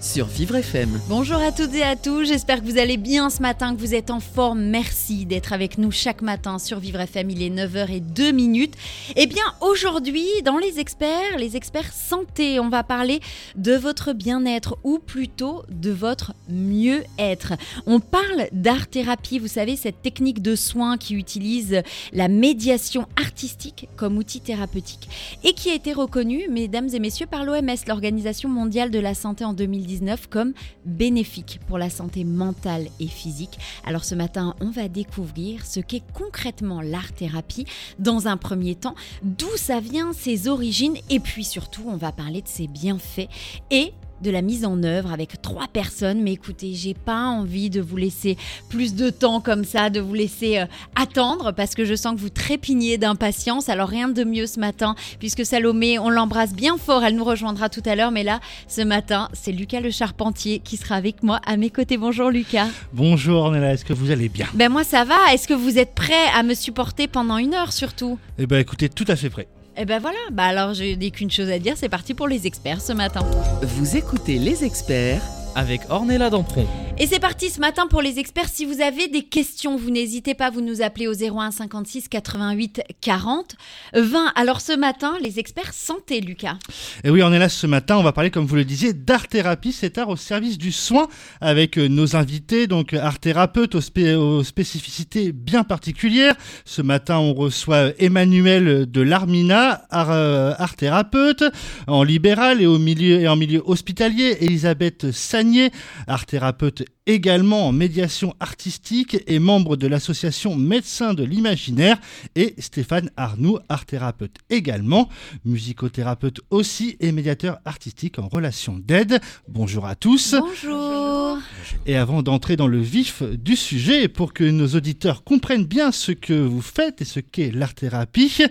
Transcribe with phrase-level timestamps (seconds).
[0.00, 1.00] Sur Vivre FM.
[1.08, 3.94] Bonjour à toutes et à tous, j'espère que vous allez bien ce matin, que vous
[3.94, 4.60] êtes en forme.
[4.60, 8.74] Merci d'être avec nous chaque matin sur Vivre FM, il est 9h02 minutes.
[9.16, 13.20] Eh bien aujourd'hui, dans les experts, les experts santé, on va parler
[13.56, 17.54] de votre bien-être ou plutôt de votre mieux-être.
[17.86, 24.16] On parle d'art-thérapie, vous savez, cette technique de soins qui utilise la médiation artistique comme
[24.16, 25.08] outil thérapeutique
[25.42, 29.44] et qui a été reconnue, mesdames et messieurs, par l'OMS, l'Organisation mondiale de la santé
[29.44, 29.54] en
[29.88, 30.52] 2019, comme
[30.84, 33.58] bénéfique pour la santé mentale et physique.
[33.84, 37.66] Alors ce matin, on va découvrir ce qu'est concrètement l'art-thérapie
[37.98, 42.42] dans un premier temps, d'où ça vient, ses origines, et puis surtout, on va parler
[42.42, 43.28] de ses bienfaits
[43.70, 46.22] et de la mise en œuvre avec trois personnes.
[46.22, 48.36] Mais écoutez, j'ai pas envie de vous laisser
[48.68, 52.20] plus de temps comme ça, de vous laisser euh, attendre parce que je sens que
[52.20, 53.68] vous trépignez d'impatience.
[53.68, 57.04] Alors rien de mieux ce matin puisque Salomé, on l'embrasse bien fort.
[57.04, 58.10] Elle nous rejoindra tout à l'heure.
[58.10, 61.96] Mais là, ce matin, c'est Lucas le Charpentier qui sera avec moi à mes côtés.
[61.96, 62.68] Bonjour Lucas.
[62.92, 64.46] Bonjour Ornella, est-ce que vous allez bien?
[64.54, 65.32] Ben moi ça va.
[65.32, 68.18] Est-ce que vous êtes prêt à me supporter pendant une heure surtout?
[68.38, 69.48] Eh bien écoutez, tout à fait prêt.
[69.80, 70.18] Eh ben voilà.
[70.32, 71.74] Bah alors je n'ai qu'une chose à dire.
[71.76, 73.20] C'est parti pour les experts ce matin.
[73.62, 75.22] Vous écoutez les experts
[75.54, 76.66] Avec Ornella Dampron.
[77.00, 78.48] Et c'est parti ce matin pour les experts.
[78.48, 82.80] Si vous avez des questions, vous n'hésitez pas, vous nous appelez au 01 56 88
[83.00, 83.54] 40
[83.94, 84.32] 20.
[84.34, 86.56] Alors ce matin, les experts santé, Lucas.
[87.04, 89.70] Et oui, on est là ce matin, on va parler, comme vous le disiez, d'art-thérapie,
[89.70, 91.06] cet art au service du soin,
[91.40, 96.34] avec euh, nos invités, donc art thérapeutes aux, spé- aux spécificités bien particulières.
[96.64, 101.44] Ce matin, on reçoit Emmanuel de l'Armina, art, euh, thérapeute,
[101.86, 104.36] en libéral et, au milieu, et en milieu hospitalier.
[104.40, 105.70] Elisabeth Sagnier,
[106.08, 111.98] art thérapeute également en médiation artistique et membre de l'association Médecins de l'Imaginaire.
[112.36, 115.08] Et Stéphane Arnoux, art thérapeute également,
[115.44, 119.20] musicothérapeute aussi et médiateur artistique en relation d'aide.
[119.48, 120.34] Bonjour à tous.
[120.38, 121.38] Bonjour.
[121.86, 126.12] Et avant d'entrer dans le vif du sujet, pour que nos auditeurs comprennent bien ce
[126.12, 128.42] que vous faites et ce qu'est l'art-thérapie,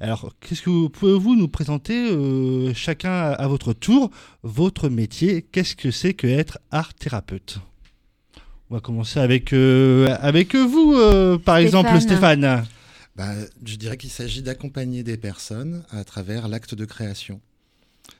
[0.00, 4.10] alors qu'est-ce que vous pouvez-vous nous présenter euh, chacun à votre tour
[4.42, 5.42] votre métier?
[5.42, 7.58] Qu'est-ce que c'est que être art-thérapeute
[8.70, 12.66] On va commencer avec, euh, avec vous, euh, par exemple, Stéphane.
[13.16, 13.32] Bah,
[13.64, 17.40] je dirais qu'il s'agit d'accompagner des personnes à travers l'acte de création.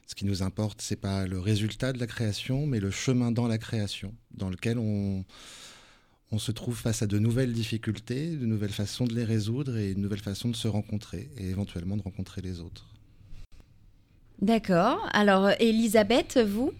[0.06, 3.47] Ce qui nous importe, c'est pas le résultat de la création, mais le chemin dans
[3.47, 5.22] la création, dans lequel on,
[6.32, 9.91] on se trouve face à de nouvelles difficultés, de nouvelles façons de les résoudre et
[9.91, 12.87] une nouvelle façon de se rencontrer et éventuellement de rencontrer les autres.
[14.41, 15.09] D'accord.
[15.12, 16.72] Alors Elisabeth, vous?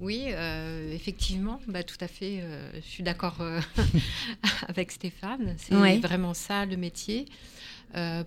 [0.00, 2.40] Oui, euh, effectivement, bah, tout à fait.
[2.42, 3.60] euh, je suis d'accord euh,
[4.68, 5.54] avec Stéphane.
[5.58, 5.98] C'est Ouais.
[5.98, 7.26] vraiment ça le métier.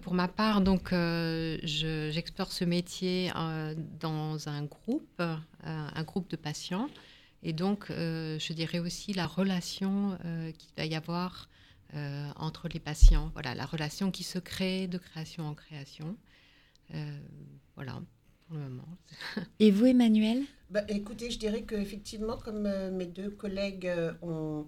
[0.03, 3.31] Pour ma part, donc, je- j'explore ce métier
[3.99, 5.19] dans un groupe,
[5.63, 6.87] un groupe de patients,
[7.41, 10.15] et donc, je dirais aussi la relation
[10.59, 11.49] qu'il va y avoir
[12.35, 13.31] entre les patients.
[13.33, 16.15] Voilà, la relation qui se crée de création en création.
[17.75, 17.99] Voilà,
[18.47, 18.97] pour le moment.
[19.59, 20.43] et vous, Emmanuel?
[20.69, 24.65] Bah, écoutez, je dirais qu'effectivement, comme euh, mes deux collègues euh, ont,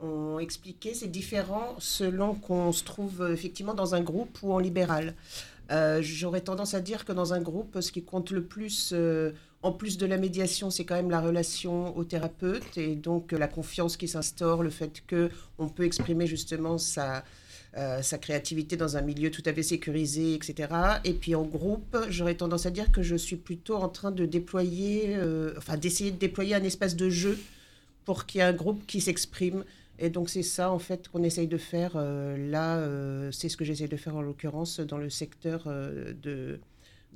[0.00, 4.58] ont expliqué, c'est différent selon qu'on se trouve euh, effectivement dans un groupe ou en
[4.58, 5.14] libéral.
[5.70, 9.32] Euh, J'aurais tendance à dire que dans un groupe, ce qui compte le plus, euh,
[9.62, 13.38] en plus de la médiation, c'est quand même la relation au thérapeute et donc euh,
[13.38, 17.22] la confiance qui s'instaure, le fait qu'on peut exprimer justement sa,
[17.76, 20.68] euh, sa créativité dans un milieu tout à fait sécurisé, etc.
[21.04, 24.26] Et puis en groupe, j'aurais tendance à dire que je suis plutôt en train de
[24.26, 27.38] déployer, euh, enfin d'essayer de déployer un espace de jeu
[28.04, 29.64] pour qu'il y ait un groupe qui s'exprime.
[30.00, 33.64] Et donc c'est ça en fait qu'on essaye de faire euh, là, c'est ce que
[33.64, 36.58] j'essaye de faire en l'occurrence dans le secteur de,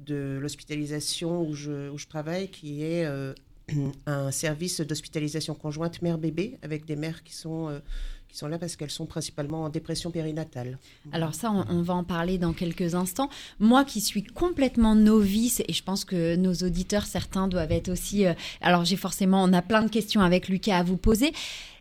[0.07, 3.05] de l'hospitalisation où je, où je travaille, qui est
[4.07, 7.81] un service d'hospitalisation conjointe mère-bébé avec des mères qui sont,
[8.35, 10.77] qui sont là parce qu'elles sont principalement en dépression périnatale.
[11.13, 13.31] Alors ça, on, va en parler dans quelques instants.
[13.61, 18.27] Moi qui suis complètement novice, et je pense que nos auditeurs, certains doivent être aussi...
[18.27, 21.33] euh, alors j'ai forcément, on a plein de questions avec Lucas à vous poser.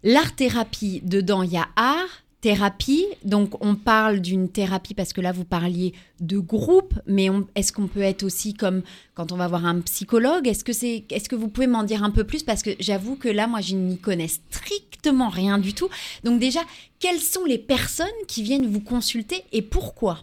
[0.04, 3.06] L'art-thérapie, dedans, il y a art, thérapie.
[3.24, 7.88] Donc, on parle d'une thérapie parce que là, vous parliez de groupe, mais est-ce qu'on
[7.88, 8.82] peut être aussi comme
[9.16, 10.46] quand on va voir un psychologue?
[10.46, 12.44] Est-ce que, c'est, est-ce que vous pouvez m'en dire un peu plus?
[12.44, 15.88] Parce que j'avoue que là, moi, je n'y connais strictement rien du tout.
[16.26, 16.60] Donc, déjà,
[17.00, 20.20] quelles sont les personnes qui viennent vous consulter et pourquoi?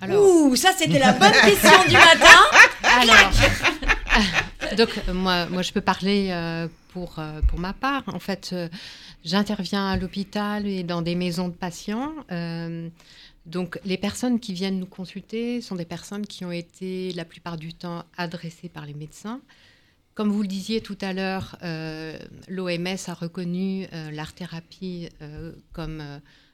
[0.00, 2.38] Alors, Ouh, ça, c'était la bonne question du matin.
[2.84, 3.32] Alors,
[4.76, 8.02] donc euh, moi, moi, je peux parler euh, pour, euh, pour ma part.
[8.06, 8.54] En fait,
[9.24, 12.12] j'interviens à l'hôpital et dans des maisons de patients.
[13.46, 17.56] Donc, les personnes qui viennent nous consulter sont des personnes qui ont été la plupart
[17.56, 19.40] du temps adressées par les médecins.
[20.14, 21.56] Comme vous le disiez tout à l'heure,
[22.48, 25.08] l'OMS a reconnu l'art-thérapie
[25.72, 26.02] comme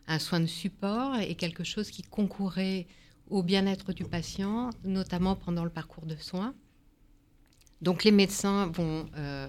[0.07, 2.87] un soin de support et quelque chose qui concourait
[3.29, 6.55] au bien-être du patient, notamment pendant le parcours de soins.
[7.85, 9.47] Donc les médecins vont, euh,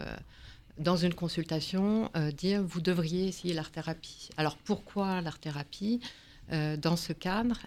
[0.78, 4.28] dans une consultation, euh, dire vous devriez essayer l'art-thérapie.
[4.36, 6.02] Alors pourquoi l'art-thérapie?
[6.52, 7.60] Euh, Dans ce cadre,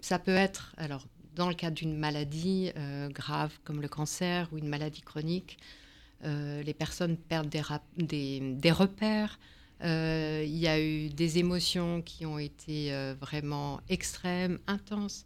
[0.00, 1.06] ça peut être, alors
[1.36, 2.72] dans le cadre d'une maladie
[3.10, 5.56] grave comme le cancer ou une maladie chronique,
[6.22, 9.38] les personnes perdent des, repères.
[9.82, 15.24] Il y a eu des émotions qui ont été vraiment extrêmes, intenses.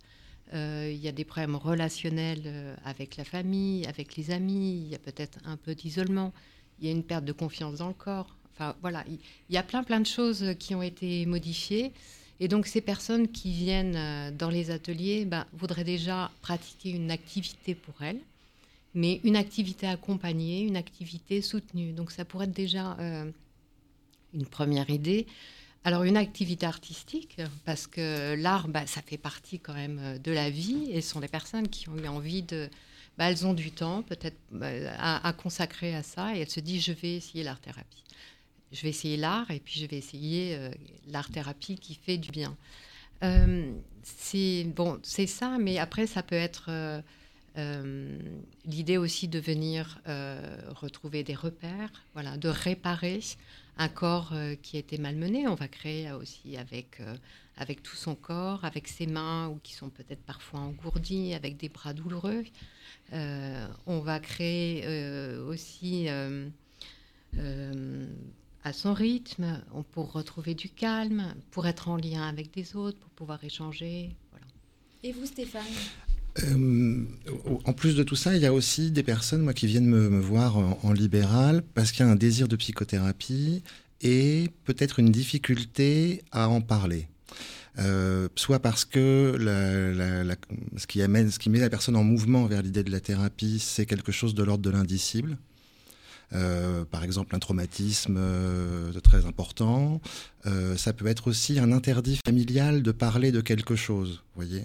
[0.55, 4.83] Euh, Il y a des problèmes relationnels euh, avec la famille, avec les amis.
[4.85, 6.33] Il y a peut-être un peu d'isolement.
[6.81, 8.35] Il y a une perte de confiance dans le corps.
[8.55, 9.19] Enfin, voilà, il
[9.55, 11.93] y a plein, plein de choses qui ont été modifiées.
[12.39, 17.11] Et donc, ces personnes qui viennent euh, dans les ateliers ben, voudraient déjà pratiquer une
[17.11, 18.21] activité pour elles,
[18.95, 21.93] mais une activité accompagnée, une activité soutenue.
[21.93, 22.97] Donc, ça pourrait être déjà
[24.33, 25.27] une première idée.
[25.87, 30.33] Alors, une activité artistique, parce que l'art, bah, ça fait partie quand même euh, de
[30.33, 32.69] la vie, et ce sont des personnes qui ont eu envie de.
[33.17, 34.67] bah, elles ont du temps, peut-être, bah,
[34.99, 38.03] à, consacrer à ça, et elles se disent je vais essayer l'art-thérapie.
[38.73, 40.71] Je vais essayer l'art, et puis je vais essayer euh,
[41.07, 42.57] l'art-thérapie qui fait du bien.
[43.23, 43.73] Euh,
[44.03, 46.67] c'est bon, c'est ça, mais après, ça peut être.
[46.69, 47.01] euh,
[47.59, 48.19] euh,
[48.67, 53.21] l'idée aussi de venir euh, retrouver des repères, voilà, de réparer
[53.77, 55.47] un corps euh, qui a été malmené.
[55.49, 57.15] On va créer aussi avec, euh,
[57.57, 61.69] avec tout son corps, avec ses mains ou qui sont peut-être parfois engourdies, avec des
[61.69, 62.45] bras douloureux.
[63.13, 64.87] Euh, on va créer
[65.47, 66.09] aussi
[68.65, 69.63] à son rythme,
[69.93, 74.17] pour retrouver du calme, pour être en lien avec des autres, pour pouvoir échanger.
[75.03, 75.63] Et vous, Stéphane?
[76.45, 77.05] Euh,
[77.65, 80.21] en plus de tout ça, il y a aussi des personnes moi, qui viennent me,
[80.21, 83.63] voir en, libéral parce qu'il y a un désir de psychothérapie
[84.03, 87.09] et peut-être une difficulté à en parler.
[87.79, 89.37] Euh, soit parce que
[90.77, 93.59] ce, qui amène, ce qui met la personne en mouvement vers l'idée de la thérapie,
[93.59, 95.37] c'est quelque chose de l'ordre de l'indicible.
[96.33, 98.19] Euh, par exemple, un traumatisme
[99.03, 100.01] très important.
[100.77, 104.65] Ça peut être aussi un interdit familial de parler de quelque chose, voyez.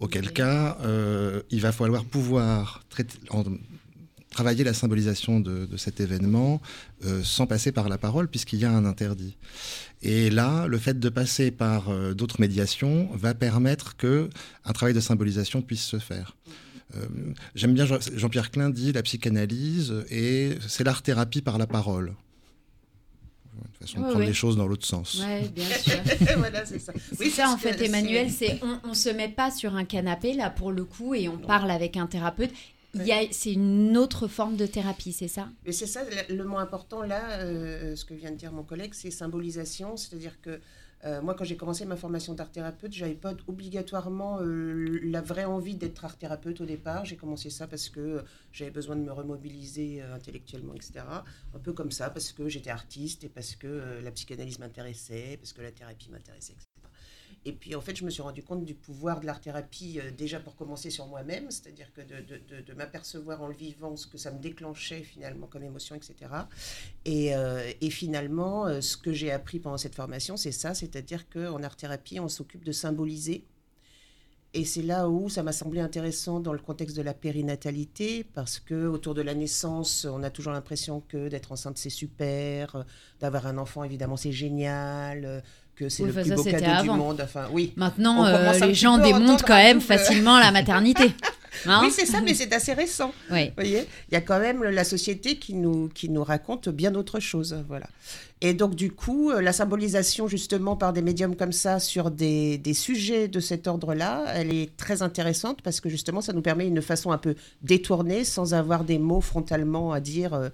[0.00, 2.82] Auquel cas, euh, il va falloir pouvoir
[4.30, 6.62] travailler la symbolisation de, cet événement
[7.04, 9.36] euh, sans passer par la parole, puisqu'il y a un interdit.
[10.00, 14.30] Et là, le fait de passer par euh, d'autres médiations va permettre que
[14.64, 16.36] un travail de symbolisation puisse se faire.
[17.54, 22.14] J'aime bien Jean- Jean-Pierre Klein dit la psychanalyse et c'est l'art-thérapie par la parole.
[23.80, 25.22] Façon de prendre les choses dans l'autre sens.
[25.24, 25.94] Ouais, bien sûr.
[26.36, 26.92] voilà, c'est ça.
[27.12, 30.34] C'est Oui, ça en fait, Emmanuel, c'est- on, on se met pas sur un canapé
[30.34, 32.50] là pour le coup et on parle avec un thérapeute.
[32.94, 35.48] Il y a, c'est une autre forme de thérapie, c'est ça?
[35.64, 38.64] Mais c'est ça, le, le mot important là, euh, ce que vient de dire mon
[38.64, 39.96] collègue, c'est symbolisation.
[39.96, 40.60] C'est-à-dire que
[41.04, 45.44] euh, moi, quand j'ai commencé ma formation d'art thérapeute, j'avais pas obligatoirement euh, la vraie
[45.44, 47.04] envie d'être art thérapeute au départ.
[47.06, 51.04] J'ai commencé ça parce que j'avais besoin de me remobiliser euh, intellectuellement, etc.
[51.54, 55.38] Un peu comme ça, parce que j'étais artiste et parce que euh, la psychanalyse m'intéressait,
[55.38, 56.69] parce que la thérapie m'intéressait, etc.
[57.46, 60.38] Et puis en fait, je me suis rendu compte du pouvoir de l'art-thérapie euh, déjà
[60.40, 64.38] pour commencer sur moi-même, c'est-à-dire que de, m'apercevoir en le vivant ce que ça me
[64.38, 66.14] déclenchait finalement comme émotion, etc.
[67.04, 71.28] Et, euh, et finalement, euh, ce que j'ai appris pendant cette formation, c'est ça, c'est-à-dire
[71.30, 73.44] qu'en art-thérapie, on s'occupe de symboliser.
[74.52, 78.58] Et c'est là où ça m'a semblé intéressant dans le contexte de la périnatalité, parce
[78.58, 82.84] que autour de la naissance, on a toujours l'impression que d'être enceinte c'est super,
[83.20, 85.44] d'avoir un enfant évidemment c'est génial,
[85.80, 87.20] que c'est Oui, le plus beau cadeau du monde.
[87.24, 87.72] Enfin, oui.
[87.76, 91.12] Maintenant, euh, les gens démontent quand même que- facilement la maternité.
[91.66, 93.12] Hein oui, c'est ça, mais c'est assez récent.
[93.30, 93.46] Oui.
[93.48, 96.94] Vous voyez, il y a quand même la société qui nous, qui nous raconte bien
[96.94, 97.64] autre chose.
[97.68, 97.86] Voilà.
[98.40, 102.56] Et donc, du coup, euh, la symbolisation, justement, par des médiums comme ça, sur des,
[102.56, 106.66] des sujets de cet ordre-là, elle est très intéressante parce que, justement, ça nous permet
[106.68, 110.48] une façon un peu détournée, sans avoir des mots frontalement à dire, euh,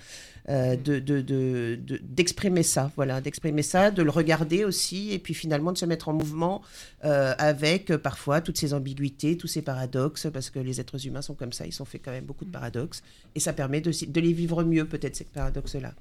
[0.48, 5.18] euh, de, de, de- de- d'exprimer ça, voilà, d'exprimer ça, de le regarder aussi, et
[5.18, 6.62] puis finalement de se mettre en mouvement
[7.04, 11.22] euh, avec euh, parfois toutes ces ambiguïtés, tous ces paradoxes, parce que les êtres humains
[11.22, 13.02] sont comme ça, ils sont faits quand même beaucoup de paradoxes,
[13.34, 15.94] et ça permet de, de les vivre mieux, peut-être, ces paradoxes-là.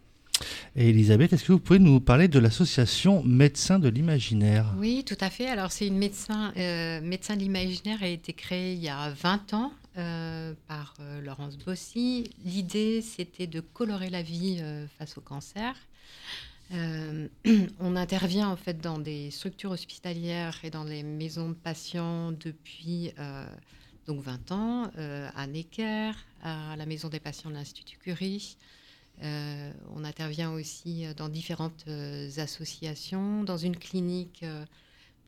[0.75, 4.75] Et Elisabeth, est-ce que vous pouvez nous parler de l'association Médecins de l'Imaginaire?
[4.77, 5.47] Oui, tout à fait.
[5.47, 9.53] Alors, c'est une médecin, euh, médecin de l'imaginaire a été créée il y a 20
[9.53, 12.29] ans euh, par euh, Laurence Bossy.
[12.43, 15.73] L'idée, c'était de colorer la vie euh, face au cancer.
[17.79, 23.13] On intervient en fait dans des structures hospitalières et dans les maisons de patients depuis
[24.07, 26.11] donc 20 ans, à Necker,
[26.41, 28.57] à la maison des patients de l'Institut Curie.
[29.21, 31.85] On intervient aussi dans différentes
[32.37, 34.43] associations, dans une clinique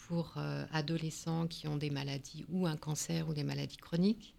[0.07, 0.33] pour
[0.73, 4.33] adolescents qui ont des maladies ou un cancer ou des maladies chroniques.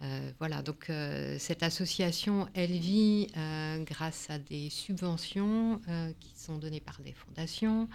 [0.00, 5.80] Euh, voilà, donc euh, cette association, elle vit euh, grâce à des subventions
[6.20, 7.88] qui sont données par des fondations.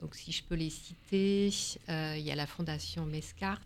[0.00, 1.50] Donc si je peux les citer,
[1.88, 3.60] il y a la fondation Mescart,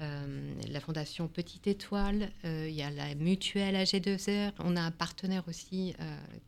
[0.00, 5.46] euh, la fondation Petite Étoile, il y a la mutuelle AG2R, on a un partenaire
[5.46, 5.94] aussi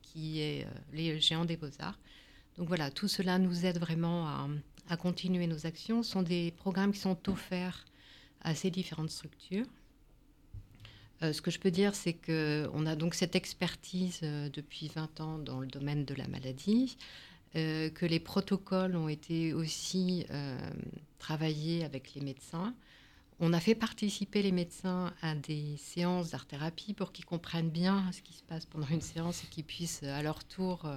[0.01, 1.99] qui est les Géants des Beaux-Arts.
[2.57, 4.49] Donc voilà, tout cela nous aide vraiment
[4.89, 6.03] à continuer nos actions.
[6.03, 7.85] Ce sont des programmes qui sont offerts
[8.41, 9.67] à ces différentes structures.
[11.23, 15.21] Euh, ce que je peux dire, c'est qu'on a donc cette expertise euh, depuis 20
[15.21, 16.97] ans dans le domaine de la maladie,
[17.57, 20.27] euh, que les protocoles ont été aussi
[21.19, 22.75] travaillés avec les médecins.
[23.41, 28.23] On a fait participer les médecins à des séances d'art-thérapie pour qu'ils comprennent bien ce
[28.23, 30.89] qui se passe pendant une séance et qu'ils puissent à leur tour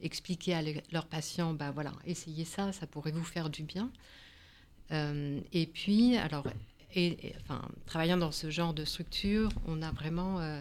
[0.00, 3.90] expliquer à le- leurs patients, bah voilà, essayez ça, ça pourrait vous faire du bien.
[4.90, 6.46] Et puis, alors,
[6.96, 10.60] et, enfin, travaillant dans ce genre de structure, on a vraiment euh,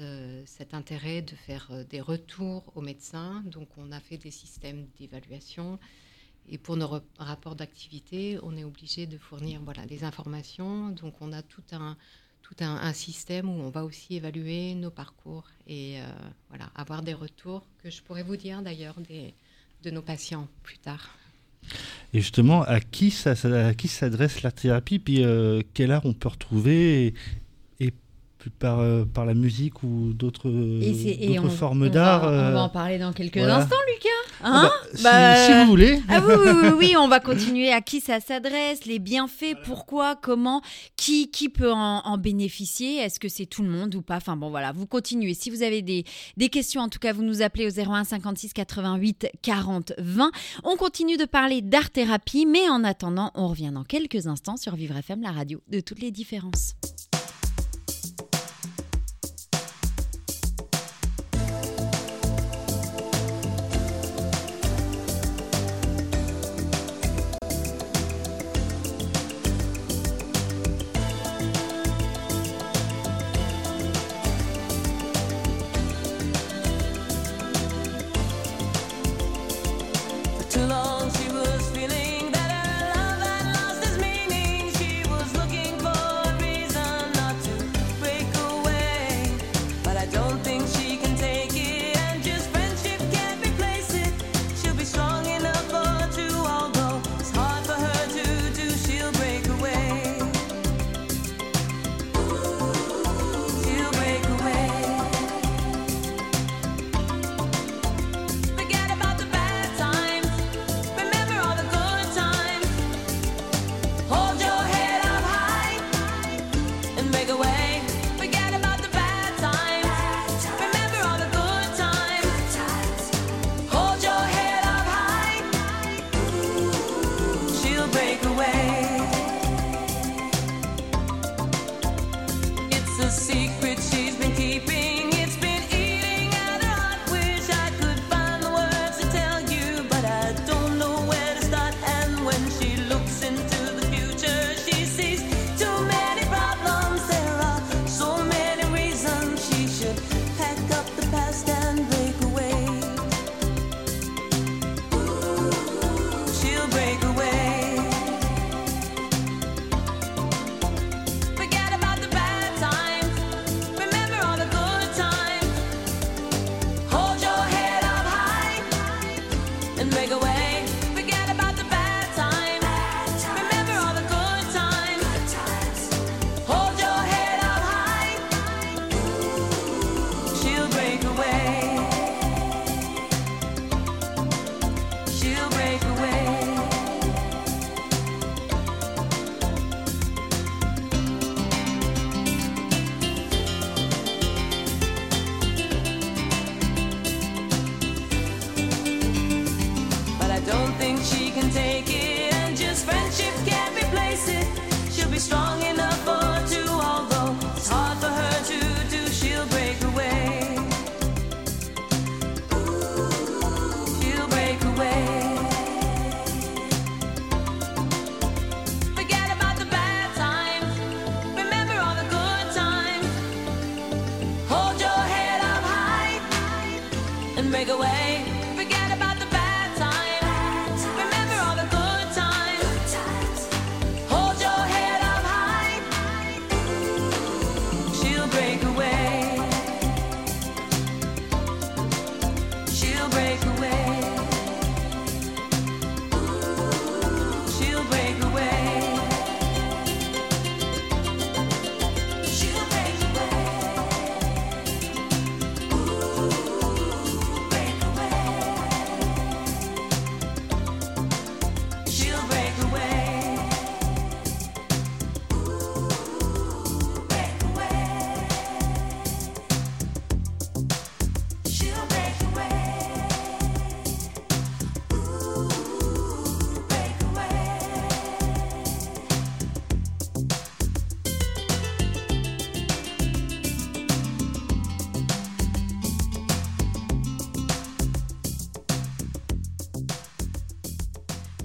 [0.00, 3.42] euh, cet intérêt de faire euh, des retours aux médecins.
[3.46, 5.78] Donc, on a fait des systèmes d'évaluation.
[6.48, 10.90] Et pour nos rapports d'activité, on est obligé de fournir voilà, des informations.
[10.90, 11.96] Donc, on a tout un,
[12.42, 15.98] tout un, système où on va aussi évaluer nos parcours et
[16.48, 21.18] voilà, avoir des retours que je pourrais vous dire d'ailleurs de nos patients plus tard.
[22.12, 24.98] Et justement, à qui s'adresse la thérapie?
[24.98, 27.14] Puis euh, quel art on peut retrouver?
[28.50, 30.50] Par, euh, par la musique ou d'autres
[31.50, 33.56] formes d'art On euh, va en parler dans quelques voilà.
[33.58, 34.08] instants, Lucas.
[34.42, 36.02] ah Hein bah, si- Bah, si, vous voulez.
[36.08, 37.72] Ah oui, oui, oui, oui, on va continuer.
[37.72, 40.62] À qui ça s'adresse, les bienfaits, pourquoi, comment,
[40.96, 44.16] qui, qui peut en, en bénéficier Est-ce que c'est tout le monde ou pas?
[44.16, 45.34] Enfin bon, voilà, vous continuez.
[45.34, 46.04] Si vous avez des,
[46.36, 50.30] des questions, en tout cas, vous nous appelez au 01 56 88 40 20.
[50.64, 54.96] On continue de parler d'art-thérapie, mais en attendant, on revient dans quelques instants sur Vivre
[54.96, 56.74] FM, la radio de toutes les différences.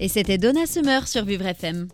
[0.03, 1.87] Et c'était Donna Summer sur Vivre FM.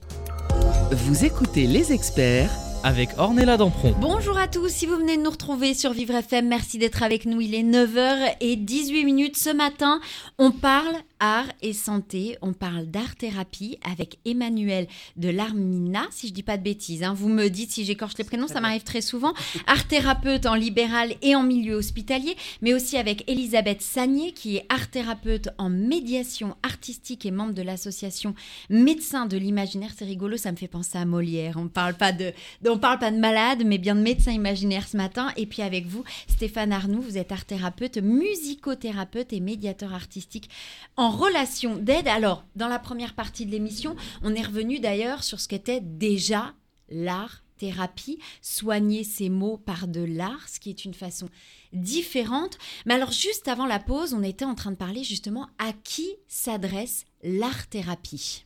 [0.93, 2.49] Vous écoutez les experts
[2.85, 3.93] Avec Ornella Dampron.
[3.99, 7.25] Bonjour à tous, si vous venez de nous retrouver sur Vivre FM, merci d'être avec
[7.25, 7.41] nous.
[7.41, 9.99] Il est 9h18 minutes ce matin.
[10.37, 16.43] On parle art et santé, on parle d'art-thérapie avec Emmanuel de l'Armina, si je dis
[16.43, 17.03] pas de bêtises.
[17.03, 17.13] hein.
[17.13, 19.33] Vous me dites si j'écorche les prénoms, ça m'arrive très souvent.
[19.67, 25.49] Art-thérapeute en libéral et en milieu hospitalier, mais aussi avec Elisabeth Sagné, qui est art-thérapeute
[25.57, 28.35] en médiation artistique et membre de l'association
[28.69, 29.91] Médecins de l'imaginaire.
[29.97, 31.55] C'est rigolo, ça me fait penser à Molière.
[31.57, 32.33] On parle pas de,
[32.67, 35.31] on parle pas de malade, mais bien de médecins imaginaires ce matin.
[35.37, 40.49] Et puis avec vous, Stéphane Arnoux, vous êtes art-thérapeute, musicothérapeute et médiateur artistique
[40.95, 42.07] en relation d'aide.
[42.07, 46.53] Alors, dans la première partie de l'émission, on est revenu d'ailleurs sur ce qu'était déjà
[46.89, 51.29] l'art thérapie, soigner ses mots par de l'art, ce qui est une façon
[51.73, 52.57] différente.
[52.85, 56.07] Mais alors, juste avant la pause, on était en train de parler justement à qui
[56.27, 58.45] s'adresse l'art-thérapie.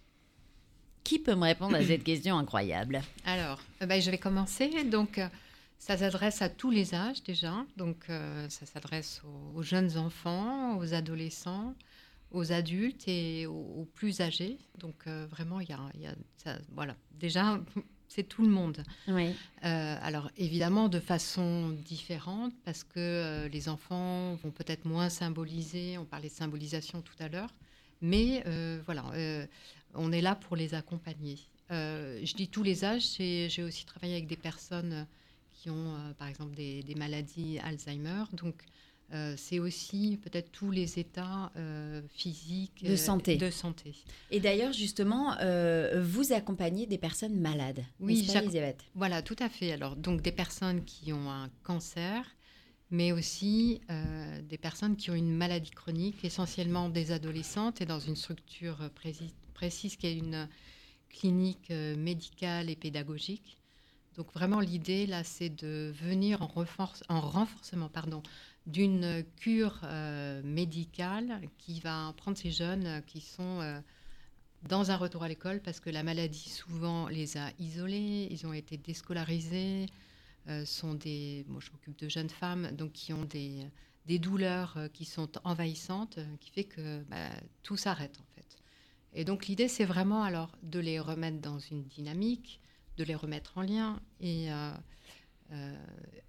[1.03, 3.01] Qui peut me répondre à cette question incroyable?
[3.25, 4.69] Alors, euh, ben, je vais commencer.
[4.85, 5.27] Donc, euh,
[5.77, 7.65] ça s'adresse à tous les âges déjà.
[7.75, 11.73] Donc, euh, ça s'adresse aux, aux jeunes enfants, aux adolescents,
[12.31, 14.57] aux adultes et aux, aux plus âgés.
[14.79, 16.95] Donc, euh, vraiment, il y a, il y a ça, voilà.
[17.19, 17.59] Déjà,
[18.07, 18.83] c'est tout le monde.
[19.07, 19.33] Oui.
[19.63, 25.97] Euh, alors évidemment de façon différente parce que euh, les enfants vont peut-être moins symboliser,
[25.97, 27.53] on parlait de symbolisation tout à l'heure,
[28.01, 28.43] mais
[28.85, 29.05] voilà,
[29.93, 31.37] on est là pour les accompagner.
[31.69, 35.05] Je dis tous les âges, j'ai j'ai aussi travaillé avec des personnes
[35.53, 38.65] qui ont par exemple des, des maladies Alzheimer, donc
[39.13, 43.37] euh, c'est aussi peut-être tous les états euh, physiques De euh, santé.
[43.37, 43.93] de santé.
[44.31, 45.35] Et d'ailleurs, justement,
[46.01, 47.83] vous accompagnez des personnes malades.
[47.99, 48.81] Oui, pas, Elisabeth?
[48.95, 49.71] Voilà, tout à fait.
[49.71, 52.23] Alors, donc des personnes qui ont un cancer,
[52.89, 53.81] mais aussi
[54.49, 58.89] des personnes qui ont une maladie chronique, essentiellement des adolescentes, et dans une structure
[59.53, 60.47] précise qui est une
[61.09, 63.57] clinique médicale et pédagogique.
[64.17, 68.21] Donc vraiment, l'idée, là, c'est de venir en, renforce- en renforcement pardon,
[68.65, 73.61] d'une cure euh, médicale qui va prendre ces jeunes euh, qui sont...
[73.61, 73.79] euh,
[74.63, 78.53] dans un retour à l'école parce que la maladie souvent les a isolés, ils ont
[78.53, 79.87] été déscolarisés,
[80.65, 83.65] sont des, moi je m'occupe de jeunes femmes donc qui ont des,
[84.05, 87.31] des douleurs qui sont envahissantes, qui fait que bah,
[87.63, 88.57] tout s'arrête en fait.
[89.13, 92.61] Et donc l'idée c'est vraiment alors de les remettre dans une dynamique,
[92.97, 94.49] de les remettre en lien et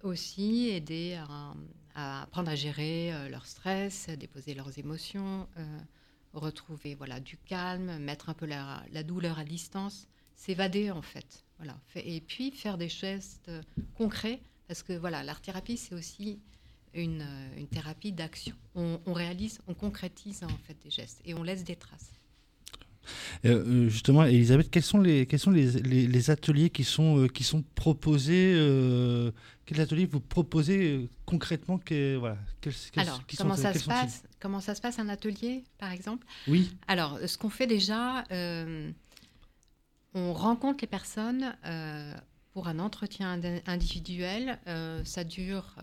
[0.01, 1.19] aussi aider
[1.95, 5.47] à, apprendre à gérer euh, leur stress, déposer leurs émotions.
[5.57, 5.79] euh,
[6.33, 11.45] retrouver voilà du calme, mettre un peu la, douleur à distance, s'évader en fait.
[11.57, 11.79] Voilà.
[11.95, 13.61] Et puis faire des gestes euh,
[13.95, 16.39] concrets parce que voilà, l'art thérapie c'est aussi
[16.93, 18.55] une, euh, une thérapie d'action.
[18.75, 22.11] On, on réalise, on concrétise en fait des gestes et on laisse des traces.
[23.45, 27.27] Euh, justement, Elisabeth, quels sont les, quels sont les, les- les ateliers qui sont, euh,
[27.27, 29.31] qui sont proposés euh,
[29.65, 33.85] Quels ateliers vous proposez concrètement que, voilà, quels- quels- Alors, qui sont- comment ça se
[33.85, 36.25] passe Comment ça se passe un atelier, par exemple?
[36.47, 38.23] Oui, Alors, ce qu'on fait déjà,
[40.15, 41.55] on rencontre les personnes
[42.51, 44.59] pour un entretien ind- individuel.
[45.05, 45.75] Ça dure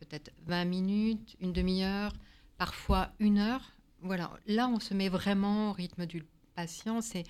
[0.00, 2.12] peut-être 20 minutes, une demi-heure,
[2.56, 3.72] parfois une heure.
[4.00, 6.24] Voilà, là, on se met vraiment au rythme du
[6.66, 7.24] C'est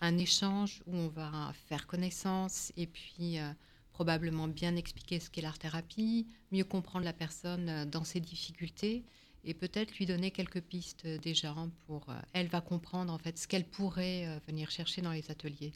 [0.00, 3.50] un échange où on va faire connaissance et puis euh,
[3.92, 9.04] probablement bien expliquer ce qu'est l'art-thérapie, mieux comprendre la personne euh, dans ses difficultés
[9.44, 11.54] et peut-être lui donner quelques pistes euh, déjà
[11.86, 15.72] pour elle va comprendre en fait ce qu'elle pourrait venir chercher dans les ateliers.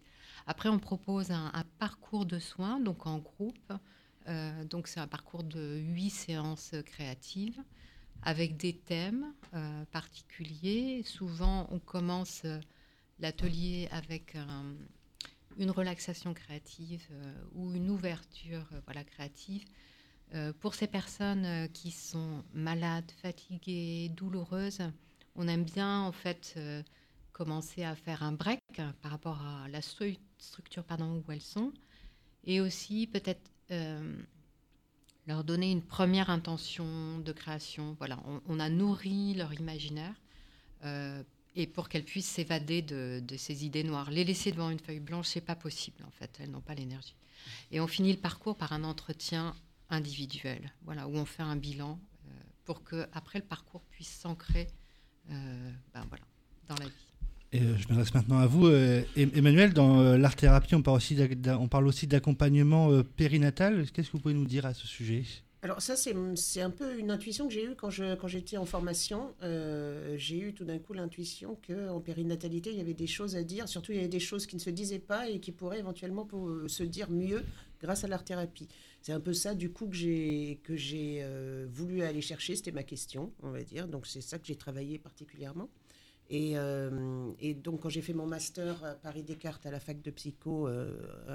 [0.46, 3.72] Après, on propose un, un parcours de soins donc en groupe.
[4.70, 7.60] Donc c'est un parcours de huit séances créatives
[8.22, 9.32] avec des thèmes
[9.90, 11.02] particuliers.
[11.04, 12.44] Souvent, on commence
[13.22, 14.74] l'atelier avec un-
[15.58, 19.64] une relaxation créative euh, ou une ouverture euh, voilà, créative.
[20.34, 24.80] Euh, pour ces personnes euh, qui sont malades, fatiguées, douloureuses,
[25.36, 26.82] on aime bien en fait euh,
[27.32, 31.42] commencer à faire un break euh, par rapport à la stru- structure pardon, où elles
[31.42, 31.72] sont
[32.44, 34.16] et aussi peut-être euh,
[35.26, 37.94] leur donner une première intention de création.
[37.98, 40.14] Voilà, on, a nourri leur imaginaire
[40.84, 41.22] euh,
[41.54, 44.10] et pour qu'elles puissent s'évader de, de ces idées noires.
[44.10, 46.30] Les laisser devant une feuille blanche, c'est pas possible en fait.
[46.40, 47.14] Elles n'ont pas l'énergie.
[47.70, 49.54] Et on finit le parcours par un entretien
[49.90, 52.30] individuel, voilà, où on fait un bilan euh,
[52.64, 54.68] pour que après le parcours puisse s'ancrer,
[55.30, 56.24] euh, ben voilà,
[56.68, 57.12] dans la vie.
[57.54, 59.74] Et euh, je m'adresse maintenant à vous, Em- Emmanuel.
[59.74, 63.90] Dans euh, l'art-thérapie, on parle aussi d'accompagnement périnatal.
[63.90, 65.24] Qu'est-ce que vous pouvez nous dire à ce sujet?
[65.64, 68.64] Alors ça, c'est un peu une intuition que j'ai eue quand je- quand j'étais en
[68.64, 69.32] formation.
[69.44, 73.44] Euh, j'ai eu tout d'un coup l'intuition qu'en périnatalité, il y avait des choses à
[73.44, 73.68] dire.
[73.68, 76.26] Surtout, il y avait des choses qui ne se disaient pas et qui pourraient éventuellement
[76.34, 77.44] euh, se dire mieux
[77.80, 78.66] grâce à l'art-thérapie.
[79.02, 82.56] C'est un peu ça, du coup, que j'ai euh, voulu aller chercher.
[82.56, 83.86] C'était ma question, on va dire.
[83.86, 85.68] Donc, c'est ça que j'ai travaillé particulièrement.
[86.30, 86.54] Et,
[87.40, 90.66] et donc, quand j'ai fait mon master à Paris Descartes à la fac de psycho,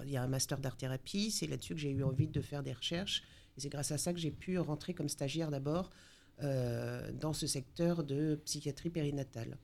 [0.03, 1.29] il y a un master d'art-thérapie.
[1.29, 3.21] C'est là-dessus que j'ai eu envie de faire des recherches.
[3.57, 5.89] Et c'est grâce à ça que j'ai pu rentrer comme stagiaire d'abord
[6.43, 9.57] euh, dans ce secteur de psychiatrie périnatale.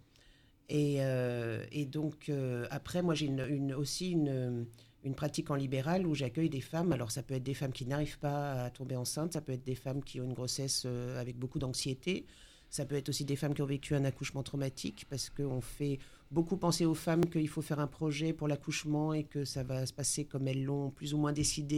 [0.69, 3.29] Et, euh, donc, euh, après, moi, j'ai
[3.75, 4.65] aussi une,
[5.03, 6.91] une pratique en libéral où j'accueille des femmes.
[6.91, 9.63] Alors, ça peut être des femmes qui n'arrivent pas à tomber enceinte, ça peut être
[9.63, 10.85] des femmes qui ont une grossesse
[11.17, 12.25] avec beaucoup d'anxiété,
[12.73, 15.99] ça peut être aussi des femmes qui ont vécu un accouchement traumatique parce qu'on fait
[16.31, 19.85] beaucoup penser aux femmes qu'il faut faire un projet pour l'accouchement et que ça va
[19.85, 21.77] se passer comme elles l'ont plus ou moins décidé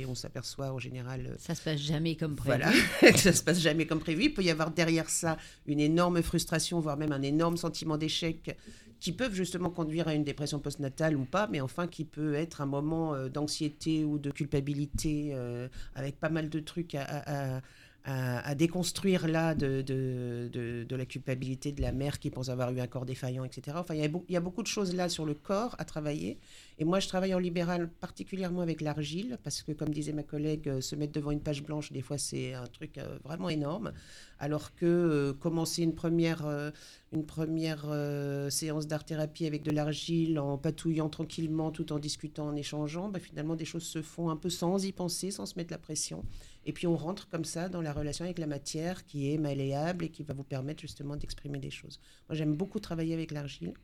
[0.00, 2.56] et on s'aperçoit en général euh, Ça se passe jamais comme prévu.
[2.56, 2.72] voilà,
[3.18, 4.24] ça se passe jamais comme prévu.
[4.24, 8.56] Il peut y avoir derrière ça une énorme frustration, voire même un énorme sentiment d'échec,
[9.00, 12.62] qui peuvent justement conduire à une dépression postnatale ou pas, mais enfin qui peut être
[12.62, 17.56] un moment euh, d'anxiété ou de culpabilité, euh, avec pas mal de trucs à, à-
[17.58, 17.60] à-
[18.04, 22.70] à- à déconstruire là de, de, de- la culpabilité de la mère qui pense avoir
[22.72, 23.76] eu un corps défaillant, etc.
[23.80, 26.38] Enfin, il y, a, beaucoup de choses là sur le corps à travailler.
[26.78, 30.68] Et moi, je travaille en libéral particulièrement avec l'argile, parce que, comme disait ma collègue,
[30.68, 33.92] euh, se mettre devant une page blanche, des fois, c'est un truc euh, vraiment énorme.
[34.38, 36.70] Alors que euh, commencer une première, euh,
[37.12, 42.56] une première euh, séance d'art-thérapie avec de l'argile, en patouillant tranquillement, tout en discutant, en
[42.56, 45.70] échangeant, bah, finalement, des choses se font un peu sans y penser, sans se mettre
[45.72, 46.24] la pression.
[46.70, 50.04] Et puis, on rentre comme ça dans la relation avec la matière qui est malléable
[50.04, 51.98] et qui va vous permettre justement d'exprimer des choses.
[52.28, 53.74] Moi, j'aime beaucoup travailler avec l'argile.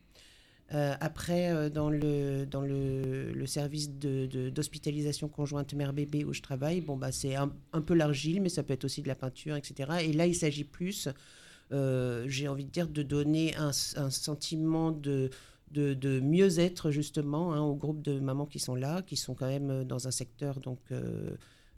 [0.73, 6.43] Euh, après, euh, dans le, dans le, service de- de- d'hospitalisation conjointe mère-bébé où je
[6.43, 7.51] travaille, bon, bah, c'est un,
[7.85, 10.05] peu l'argile, mais ça peut être aussi de la peinture, etc.
[10.05, 11.09] Et là, il s'agit plus,
[11.73, 15.31] euh, j'ai envie de dire, de donner un, sentiment de,
[15.73, 19.49] de, de mieux-être, justement, hein, au groupe de mamans qui sont là, qui sont quand
[19.49, 20.79] même dans un secteur donc,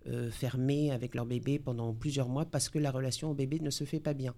[0.07, 3.61] euh, euh, fermé avec leur bébé pendant plusieurs mois parce que la relation au bébé
[3.61, 4.35] ne se fait pas bien.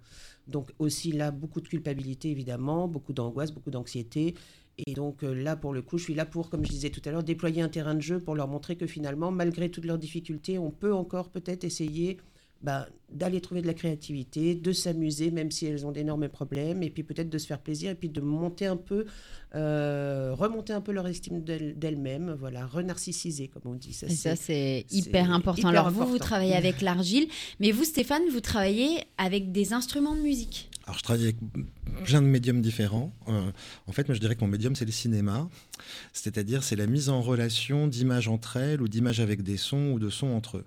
[0.46, 4.34] Donc aussi là, beaucoup de culpabilité évidemment, beaucoup d'angoisse, beaucoup d'anxiété.
[4.78, 7.02] Et donc euh, là, pour le coup, je suis là pour, comme je disais tout
[7.04, 9.98] à l'heure, déployer un terrain de jeu pour leur montrer que finalement, malgré toutes leurs
[9.98, 12.18] difficultés, on peut encore peut-être essayer
[12.62, 16.90] bah, d'aller trouver de la créativité, de s'amuser, même si elles ont d'énormes problèmes, et
[16.90, 19.06] puis peut-être de se faire plaisir, et puis de monter un peu,
[19.54, 23.92] euh, remonter un peu leur estime d'elles- d'elles-mêmes, voilà, renarcissiser, comme on dit.
[23.94, 25.70] Ça, Et ça, c'est hyper important.
[25.70, 27.26] hyper Alors, vous, vous travaillez avec l'argile,
[27.58, 30.68] mais vous, Stéphane, vous travaillez avec des instruments de musique.
[30.84, 31.36] Alors, je travaille avec
[32.04, 33.12] plein de médiums différents.
[33.28, 33.50] Euh,
[33.86, 35.48] en fait, moi, je dirais que mon médium, c'est le cinéma.
[36.12, 39.98] C'est-à-dire, c'est la mise en relation d'images entre elles ou d'images avec des sons ou
[39.98, 40.64] de sons entre eux.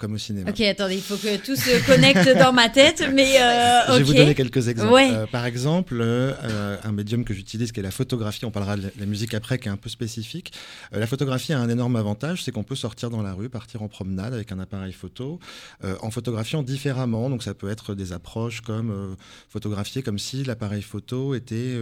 [0.00, 0.50] Comme au cinéma.
[0.50, 4.02] Ok, attendez, il faut que tout se connecte dans ma tête, mais euh, Je vais
[4.02, 4.92] vous donner quelques exemples.
[4.92, 5.10] Ouais.
[5.12, 8.90] Euh, par exemple, euh, un médium que j'utilise qui est la photographie, on parlera de
[8.98, 10.52] la- musique après qui est un peu spécifique.
[10.92, 13.88] La photographie a un énorme avantage, c'est qu'on peut sortir dans la rue, partir en
[13.88, 15.38] promenade avec un appareil photo,
[15.82, 17.28] en photographiant différemment.
[17.28, 19.16] Donc ça peut être des approches comme
[19.48, 21.76] photographier comme si l'appareil photo était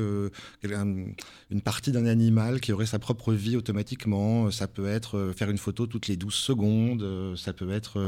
[0.73, 1.05] un-
[1.51, 4.51] une partie d'un animal qui aurait sa propre vie automatiquement.
[4.51, 7.05] Ça peut être faire une photo toutes les 12 secondes,
[7.37, 8.08] ça peut être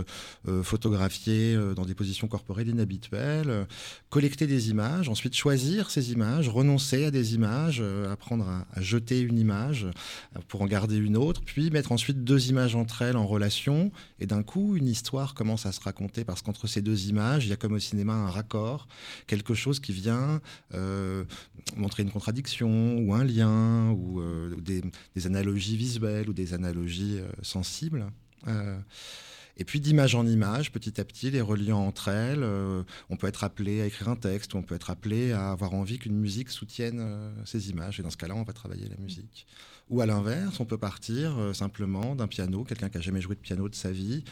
[0.63, 3.65] photographier euh, dans des positions corporelles inhabituelles, euh,
[4.09, 9.21] collecter des images, ensuite choisir ces images, renoncer à des images, euh, apprendre à, jeter
[9.21, 13.17] une image euh, pour en garder une autre, puis mettre ensuite deux images entre elles
[13.17, 17.09] en relation, et d'un coup une histoire commence à se raconter parce qu'entre ces deux
[17.09, 18.89] images, il y a comme au cinéma un raccord,
[19.27, 20.41] quelque chose qui vient
[20.75, 21.25] euh,
[21.77, 27.31] montrer une contradiction ou un lien ou euh, des, analogies visuelles ou des analogies euh,
[27.43, 28.07] sensibles.
[29.57, 33.27] Et puis d'image en image, petit à petit, les reliant entre elles, euh, on peut
[33.27, 36.17] être appelé à écrire un texte, ou on peut être appelé à avoir envie qu'une
[36.17, 38.01] musique soutienne euh, ces images.
[38.01, 39.47] Et dans ce cas-là, on va travailler la musique.
[39.91, 43.35] Ou à l'inverse, on peut partir euh, simplement d'un piano, quelqu'un qui a jamais joué
[43.35, 44.25] de piano de sa vie,